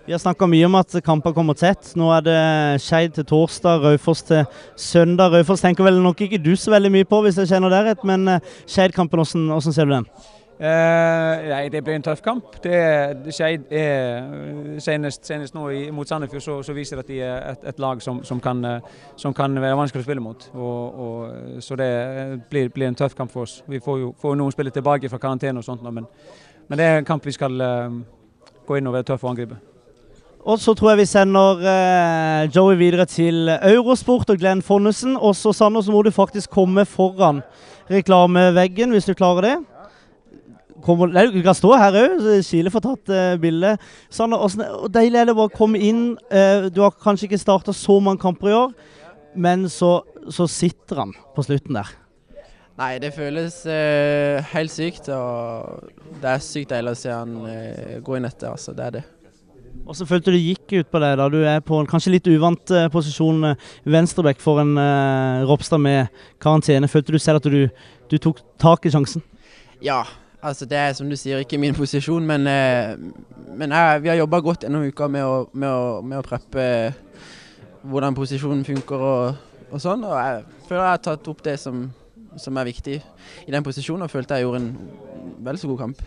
Vi 0.06 0.14
har 0.14 0.18
snakka 0.18 0.46
mye 0.48 0.66
om 0.66 0.74
at 0.78 0.94
kamper 1.04 1.34
kommer 1.36 1.54
tett. 1.54 1.92
Nå 1.98 2.08
er 2.16 2.24
det 2.24 2.38
Skeid 2.82 3.12
til 3.14 3.26
torsdag, 3.28 3.84
Raufoss 3.84 4.24
til 4.26 4.46
søndag. 4.74 5.34
Raufoss 5.36 5.62
tenker 5.62 5.86
vel 5.86 6.00
nok 6.02 6.24
ikke 6.24 6.40
du 6.40 6.54
så 6.58 6.72
veldig 6.72 6.90
mye 6.94 7.06
på, 7.06 7.20
hvis 7.26 7.38
jeg 7.42 7.52
kjenner 7.52 7.70
deg 7.70 7.90
rett, 7.90 8.06
men 8.08 8.24
eh, 8.32 8.52
Skeid-kampen, 8.64 9.20
hvordan, 9.20 9.50
hvordan 9.52 9.76
ser 9.76 9.90
du 9.90 9.94
den? 9.98 10.08
Eh, 10.60 11.48
nei, 11.48 11.68
det 11.72 11.80
blir 11.80 11.96
en 11.96 12.02
tøff 12.04 12.20
kamp. 12.20 12.58
Det, 12.60 13.32
Skeid 13.32 13.70
er 13.72 14.80
senest, 14.84 15.22
senest 15.24 15.54
nå 15.56 15.62
i, 15.72 15.86
mot 15.88 16.08
Sandefjord 16.08 16.44
så, 16.44 16.56
så 16.66 16.74
viser 16.76 17.00
at 17.00 17.08
de 17.08 17.22
er 17.24 17.46
et, 17.54 17.64
et 17.72 17.80
lag 17.80 18.02
som, 18.04 18.18
som, 18.28 18.42
kan, 18.44 18.60
eh, 18.68 18.90
som 19.16 19.32
kan 19.32 19.56
være 19.56 19.78
vanskelig 19.78 20.04
å 20.04 20.08
spille 20.10 20.24
mot. 20.24 20.44
Og, 20.52 21.00
og, 21.06 21.64
så 21.64 21.80
det 21.80 21.88
blir, 22.52 22.68
blir 22.74 22.90
en 22.90 22.98
tøff 22.98 23.16
kamp 23.16 23.32
for 23.32 23.48
oss. 23.48 23.62
Vi 23.72 23.80
får 23.80 23.98
jo 24.02 24.12
får 24.20 24.36
noen 24.36 24.52
spillere 24.52 24.76
tilbake 24.76 25.08
fra 25.08 25.22
karantene 25.22 25.62
og 25.62 25.64
sånt, 25.64 25.88
men, 25.88 26.04
men 26.68 26.82
det 26.82 26.90
er 26.90 27.00
en 27.00 27.08
kamp 27.08 27.24
vi 27.24 27.36
skal 27.38 27.56
eh, 27.64 27.96
gå 28.68 28.76
inn 28.76 28.92
og 28.92 28.98
være 28.98 29.08
tøffe 29.14 29.30
og 29.30 29.32
angripe. 29.32 29.62
Og 30.44 30.60
så 30.60 30.76
tror 30.76 30.92
jeg 30.92 31.02
vi 31.06 31.08
sender 31.08 31.64
eh, 31.72 32.52
Joey 32.52 32.76
videre 32.76 33.08
til 33.08 33.48
Eurosport 33.48 34.28
og 34.28 34.44
Glenn 34.44 34.60
Fonnesen. 34.60 35.16
Og 35.16 35.32
så 35.40 35.56
Sander, 35.56 35.80
så 35.80 35.96
må 35.96 36.04
du 36.04 36.12
faktisk 36.12 36.52
komme 36.52 36.84
foran 36.84 37.40
reklameveggen, 37.88 38.92
hvis 38.92 39.08
du 39.08 39.16
klarer 39.16 39.48
det. 39.48 39.58
Kommer, 40.84 41.10
nei, 41.12 41.26
du 41.32 41.40
kan 41.44 41.56
stå 41.56 41.72
her 41.76 41.98
òg, 42.00 42.26
Kile 42.46 42.72
får 42.72 42.84
tatt 42.86 43.12
uh, 43.12 43.34
bilde. 43.40 43.74
Sander, 44.12 44.42
og 44.42 44.88
deilig 44.94 45.20
er 45.20 45.30
det 45.30 45.36
bare 45.38 45.52
å 45.52 45.54
komme 45.54 45.80
inn. 45.82 46.02
Uh, 46.32 46.68
du 46.72 46.82
har 46.84 46.96
kanskje 46.96 47.28
ikke 47.28 47.40
starta 47.42 47.74
så 47.76 47.98
mange 48.02 48.22
kamper 48.22 48.52
i 48.52 48.56
år, 48.56 48.74
men 49.36 49.68
så, 49.70 49.98
så 50.32 50.48
sitter 50.50 51.04
han 51.04 51.14
på 51.36 51.46
slutten 51.46 51.78
der. 51.80 51.94
Nei, 52.80 52.94
det 53.02 53.12
føles 53.12 53.60
uh, 53.68 54.40
helt 54.54 54.72
sykt. 54.72 55.10
Og 55.12 56.12
det 56.22 56.34
er 56.34 56.44
sykt 56.44 56.72
deilig 56.72 56.96
å 56.96 57.00
se 57.04 57.14
han 57.14 57.40
uh, 57.44 57.96
gå 58.04 58.16
inn 58.16 58.28
etter. 58.28 58.52
Altså, 58.54 58.76
det 58.76 58.86
er 58.86 59.00
det. 59.00 59.06
Hvordan 59.84 60.06
følte 60.06 60.32
du 60.34 60.38
gikk 60.38 60.72
ut 60.76 60.88
på 60.92 61.00
deg 61.02 61.16
da 61.18 61.26
du 61.32 61.38
er 61.46 61.62
på 61.64 61.78
en 61.80 61.88
kanskje 61.88 62.12
litt 62.14 62.28
uvant 62.30 62.72
uh, 62.74 62.86
posisjon, 62.92 63.42
eh, 63.48 63.68
venstreback 63.90 64.40
for 64.42 64.60
en 64.62 64.76
eh, 64.78 65.46
Ropstad 65.48 65.80
med 65.82 66.10
karantene? 66.42 66.88
Følte 66.90 67.14
du 67.14 67.18
selv 67.18 67.40
at 67.40 67.48
du, 67.50 67.64
du 68.10 68.16
tok 68.22 68.42
tak 68.60 68.86
i 68.86 68.92
sjansen? 68.92 69.24
Ja, 69.82 70.02
altså 70.42 70.66
det 70.66 70.78
er 70.78 70.92
som 70.96 71.10
du 71.10 71.16
sier, 71.18 71.42
ikke 71.42 71.58
min 71.60 71.76
posisjon, 71.76 72.26
men, 72.26 72.46
eh, 72.46 72.96
men 73.56 73.72
jeg, 73.72 74.02
vi 74.02 74.08
har 74.08 74.20
jobba 74.20 74.40
godt 74.40 74.66
gjennom 74.66 74.86
uka 74.88 75.08
med 75.08 75.24
å, 75.24 75.36
med 75.52 75.68
å, 75.68 76.00
med 76.02 76.20
å 76.20 76.26
preppe 76.26 76.64
hvordan 77.82 78.16
posisjonen 78.16 78.64
funker 78.64 79.04
og, 79.10 79.42
og 79.70 79.82
sånn. 79.82 80.04
Og 80.04 80.16
jeg 80.16 80.44
føler 80.68 80.84
jeg 80.84 80.94
har 80.94 81.04
tatt 81.04 81.28
opp 81.32 81.44
det 81.44 81.58
som, 81.60 81.84
som 82.40 82.56
er 82.60 82.70
viktig 82.70 82.96
i 83.00 83.52
den 83.52 83.66
posisjonen, 83.66 84.06
og 84.06 84.12
følte 84.12 84.38
jeg 84.38 84.48
gjorde 84.48 84.64
en 84.64 84.72
vel 85.44 85.60
så 85.60 85.70
god 85.70 85.86
kamp. 85.86 86.02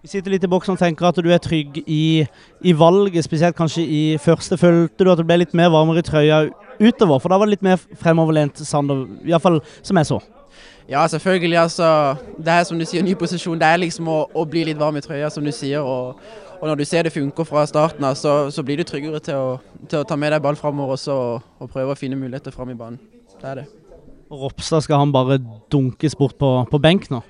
Vi 0.00 0.08
sitter 0.08 0.32
litt 0.32 0.44
i 0.46 0.48
boksen 0.48 0.78
og 0.78 0.80
tenker 0.80 1.10
at 1.10 1.18
du 1.20 1.28
er 1.28 1.40
trygg 1.44 1.82
i, 1.84 2.24
i 2.64 2.72
valget, 2.72 3.20
spesielt 3.26 3.56
kanskje 3.56 3.82
i 3.84 4.02
første. 4.20 4.56
Følte 4.56 5.04
du 5.04 5.10
at 5.12 5.20
det 5.20 5.26
ble 5.28 5.42
litt 5.42 5.52
mer 5.56 5.68
varmere 5.72 6.00
i 6.00 6.06
trøya 6.06 6.38
utover? 6.80 7.20
For 7.20 7.28
da 7.28 7.36
var 7.36 7.44
det 7.44 7.58
litt 7.58 7.66
mer 7.66 7.76
fremoverlent, 8.00 8.62
Sander. 8.64 9.02
Iallfall 9.28 9.60
som 9.82 10.00
jeg 10.00 10.08
så. 10.08 10.22
Ja, 10.90 11.06
selvfølgelig. 11.06 11.58
altså. 11.58 12.16
Det 12.38 12.48
er 12.48 12.64
som 12.64 12.78
du 12.78 12.84
sier, 12.84 13.02
ny 13.06 13.14
posisjon. 13.14 13.58
Det 13.58 13.66
er 13.66 13.76
liksom 13.78 14.08
å, 14.10 14.20
å 14.34 14.44
bli 14.44 14.64
litt 14.66 14.78
varm 14.78 14.98
i 14.98 15.02
trøya, 15.04 15.30
som 15.30 15.44
du 15.46 15.52
sier. 15.54 15.86
Og, 15.86 16.18
og 16.58 16.64
når 16.68 16.80
du 16.80 16.84
ser 16.84 17.06
det 17.06 17.12
funker 17.14 17.46
fra 17.46 17.62
starten 17.70 18.04
av, 18.04 18.16
så, 18.18 18.50
så 18.50 18.64
blir 18.66 18.80
du 18.80 18.84
tryggere 18.84 19.22
til 19.22 19.38
å, 19.38 19.52
til 19.86 20.02
å 20.02 20.06
ta 20.08 20.18
med 20.18 20.34
deg 20.34 20.42
ball 20.42 20.58
framover 20.58 20.98
også 20.98 21.14
og, 21.14 21.46
og 21.62 21.70
prøve 21.70 21.94
å 21.94 21.98
finne 21.98 22.18
muligheter 22.18 22.54
fram 22.54 22.74
i 22.74 22.78
banen. 22.78 22.98
Det 23.40 23.52
er 23.52 23.62
det. 23.62 23.68
Ropstad 24.30 24.82
skal 24.84 25.00
han 25.02 25.14
bare 25.14 25.38
dunkes 25.72 26.14
bort 26.18 26.36
på, 26.38 26.50
på 26.70 26.82
benk 26.82 27.08
nå? 27.10 27.22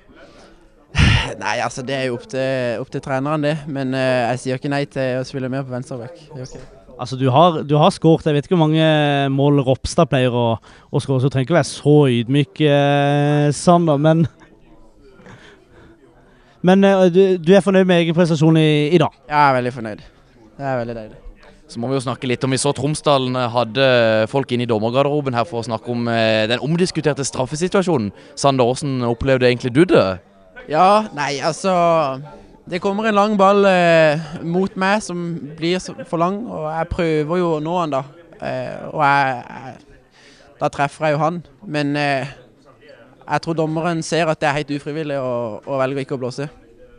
Nei, 1.41 1.55
altså 1.61 1.85
det 1.85 1.95
er 1.95 2.09
jo 2.09 2.17
opp 2.17 2.27
til, 2.33 2.81
opp 2.81 2.91
til 2.93 3.05
treneren, 3.05 3.45
det. 3.45 3.55
Men 3.69 3.93
uh, 3.93 4.33
jeg 4.33 4.43
sier 4.43 4.61
ikke 4.61 4.73
nei 4.73 4.83
til 4.89 5.21
å 5.21 5.25
spille 5.25 5.49
mer 5.53 5.65
på 5.65 5.73
venstreback. 5.73 6.17
Okay. 6.33 6.65
Altså, 7.01 7.17
du 7.17 7.25
har, 7.33 7.63
du 7.65 7.73
har 7.81 7.89
skåret 7.89 8.27
Jeg 8.29 8.35
vet 8.35 8.45
ikke 8.45 8.53
hvor 8.59 8.67
mange 8.67 8.85
mål 9.33 9.63
Ropstad 9.65 10.09
pleier 10.11 10.35
å, 10.37 10.45
å 10.61 11.01
skåre, 11.01 11.23
så 11.23 11.31
du 11.31 11.33
trenger 11.33 11.47
ikke 11.47 11.57
være 11.57 11.69
så 11.71 11.95
ydmyk, 12.19 12.61
eh, 12.67 13.47
Sander. 13.57 13.97
Men, 13.97 14.21
men 16.61 16.85
eh, 16.85 17.07
du, 17.09 17.21
du 17.41 17.51
er 17.57 17.65
fornøyd 17.65 17.89
med 17.89 18.03
egen 18.03 18.17
prestasjon 18.17 18.59
i, 18.61 18.69
i 18.93 19.01
dag? 19.01 19.17
Jeg 19.25 19.39
er 19.39 19.57
veldig 19.57 19.73
fornøyd. 19.79 20.03
Det 20.59 20.67
er 20.69 20.79
veldig 20.83 20.97
deilig. 20.99 21.17
Så 21.71 21.79
må 21.79 21.87
vi 21.87 21.95
jo 21.95 22.03
snakke 22.03 22.27
litt 22.27 22.43
om 22.43 22.51
Vi 22.51 22.59
så 22.59 22.73
Tromsdalen 22.75 23.37
hadde 23.53 23.87
folk 24.29 24.51
inne 24.51 24.67
i 24.67 24.69
dommergarderoben 24.69 25.37
her 25.37 25.47
for 25.47 25.63
å 25.63 25.65
snakke 25.65 25.89
om 25.93 26.05
eh, 26.11 26.43
den 26.51 26.61
omdiskuterte 26.61 27.25
straffesituasjonen. 27.25 28.11
Sander, 28.37 28.67
hvordan 28.67 29.07
opplevde 29.09 29.49
egentlig 29.49 29.73
du 29.73 29.85
det? 29.89 30.05
Ja, 30.69 31.07
nei, 31.17 31.39
altså 31.41 31.73
Det 32.71 32.79
kommer 32.79 33.03
en 33.03 33.17
lang 33.17 33.33
ball 33.35 33.65
eh, 33.67 34.21
mot 34.47 34.75
meg 34.79 35.01
som 35.03 35.19
blir 35.57 35.81
for 36.07 36.21
lang, 36.21 36.37
og 36.47 36.69
jeg 36.71 36.87
prøver 36.87 37.39
jo 37.41 37.47
å 37.57 37.63
nå 37.63 37.73
han 37.81 37.91
da. 37.91 37.99
Eh, 38.39 38.85
og 38.93 39.01
jeg, 39.03 39.41
jeg 39.49 39.97
Da 40.61 40.69
treffer 40.71 41.09
jeg 41.09 41.17
jo 41.17 41.19
han. 41.19 41.41
Men 41.67 41.95
eh, 41.99 42.29
jeg 43.25 43.43
tror 43.43 43.57
dommeren 43.59 43.99
ser 44.05 44.29
at 44.31 44.39
det 44.39 44.47
er 44.47 44.55
helt 44.61 44.71
ufrivillig 44.77 45.17
og, 45.19 45.67
og 45.67 45.81
velger 45.81 46.05
ikke 46.05 46.15
å 46.15 46.21
blåse. 46.21 46.47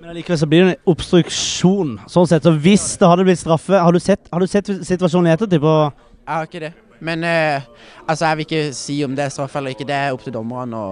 Men 0.02 0.12
likevel 0.18 0.40
så 0.42 0.48
blir 0.50 0.66
det 0.66 0.74
en 0.74 0.90
obstruksjon. 0.92 1.94
Sånn 2.10 2.28
sett, 2.28 2.44
så 2.44 2.52
Hvis 2.52 2.84
det 3.00 3.08
hadde 3.08 3.24
blitt 3.24 3.40
straffe 3.40 3.78
Har 3.78 3.94
du 3.94 4.00
sett, 4.02 4.26
har 4.32 4.42
du 4.42 4.50
sett 4.50 4.68
situasjonen 4.68 5.30
i 5.30 5.32
ettertid? 5.32 5.62
på 5.62 5.72
Jeg 5.86 6.34
har 6.34 6.50
ikke 6.50 6.62
det. 6.66 6.72
Men 7.00 7.24
eh, 7.24 7.64
altså, 8.04 8.26
jeg 8.26 8.42
vil 8.42 8.48
ikke 8.50 8.76
si 8.76 8.98
om 9.06 9.16
det 9.16 9.24
er 9.24 9.32
straffe 9.32 9.62
eller 9.62 9.72
ikke. 9.72 9.88
Det 9.88 9.96
er 9.96 10.12
opp 10.12 10.26
til 10.26 10.36
å, 10.36 10.84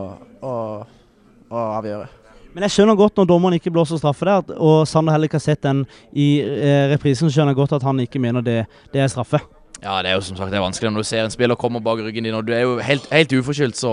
å 0.48 1.66
avgjøre. 1.66 2.19
Men 2.54 2.66
jeg 2.66 2.74
skjønner 2.74 2.98
godt 2.98 3.20
når 3.20 3.28
dommeren 3.30 3.56
ikke 3.60 3.70
blåser 3.70 4.00
straffe 4.00 4.26
der, 4.26 4.56
og 4.58 4.82
Sander 4.90 5.14
heller 5.14 5.30
ikke 5.30 5.38
har 5.38 5.44
sett 5.44 5.62
den 5.62 5.84
i 6.10 6.40
eh, 6.42 6.90
reprisen, 6.90 7.28
så 7.28 7.36
skjønner 7.36 7.54
jeg 7.54 7.60
godt 7.62 7.76
at 7.78 7.86
han 7.86 8.02
ikke 8.02 8.22
mener 8.22 8.42
det, 8.42 8.64
det 8.90 9.04
er 9.04 9.10
straffe. 9.12 9.38
Ja, 9.80 10.00
det 10.04 10.10
er 10.10 10.18
jo 10.18 10.24
som 10.26 10.36
sagt 10.36 10.52
det 10.52 10.60
vanskelig 10.60 10.90
når 10.92 11.04
du 11.04 11.08
ser 11.08 11.24
en 11.24 11.32
spiller 11.32 11.56
komme 11.56 11.80
bak 11.80 12.02
ryggen 12.04 12.26
din, 12.26 12.36
og 12.36 12.44
du 12.44 12.52
er 12.52 12.66
jo 12.66 12.74
helt, 12.84 13.06
helt 13.14 13.32
uforskyldt, 13.38 13.78
så 13.78 13.92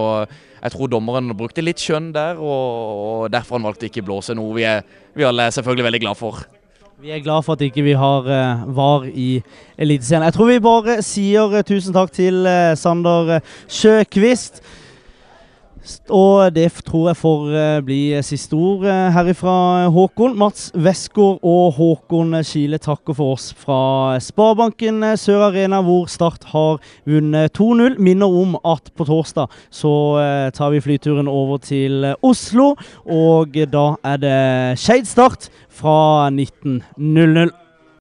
jeg 0.58 0.74
tror 0.74 0.90
dommeren 0.92 1.32
brukte 1.38 1.64
litt 1.64 1.80
skjønn 1.80 2.10
der, 2.16 2.42
og, 2.42 2.98
og 3.06 3.32
derfor 3.32 3.60
han 3.60 3.68
valgte 3.70 3.88
ikke 3.88 4.04
blåse, 4.04 4.36
noe 4.36 4.56
vi, 4.58 4.66
er, 4.68 4.82
vi 5.16 5.28
alle 5.28 5.46
er 5.48 5.56
selvfølgelig 5.56 5.88
veldig 5.88 6.02
glad 6.04 6.20
for. 6.20 6.42
Vi 6.98 7.14
er 7.14 7.22
glad 7.22 7.46
for 7.46 7.54
at 7.54 7.62
ikke 7.62 7.86
vi 7.86 7.94
har 7.94 8.26
uh, 8.26 8.66
VAR 8.74 9.06
i 9.06 9.44
Eliteserien. 9.78 10.26
Jeg 10.26 10.34
tror 10.34 10.50
vi 10.50 10.58
bare 10.66 10.98
sier 11.06 11.54
uh, 11.54 11.62
tusen 11.62 11.94
takk 11.94 12.10
til 12.16 12.50
Sander 12.74 13.38
Sjøkvist. 13.70 14.64
Og 16.14 16.54
det 16.56 16.70
tror 16.88 17.10
jeg 17.10 17.20
får 17.20 17.44
uh, 17.52 17.82
bli 17.86 18.00
siste 18.26 18.56
ord 18.58 18.86
uh, 18.86 19.10
herifra 19.16 19.88
Håkon. 19.94 20.38
Mats 20.40 20.70
Westgård 20.76 21.40
og 21.46 21.76
Håkon 21.78 22.38
Kile 22.48 22.80
takker 22.82 23.18
for 23.18 23.36
oss 23.36 23.50
fra 23.58 24.18
Sparebanken 24.24 25.04
Sør 25.20 25.48
Arena, 25.50 25.82
hvor 25.86 26.08
Start 26.12 26.48
har 26.54 26.82
vunnet 27.08 27.56
2-0. 27.58 28.00
Minner 28.00 28.40
om 28.42 28.58
at 28.64 28.92
på 28.98 29.08
torsdag 29.08 29.52
så 29.74 29.94
tar 30.56 30.74
vi 30.74 30.82
flyturen 30.84 31.30
over 31.32 31.62
til 31.62 32.14
Oslo, 32.26 32.74
og 33.06 33.56
da 33.72 33.86
er 34.08 34.20
det 34.22 34.40
Skeid 34.82 35.08
Start 35.10 35.50
fra 35.70 36.30
19.00. 36.34 37.67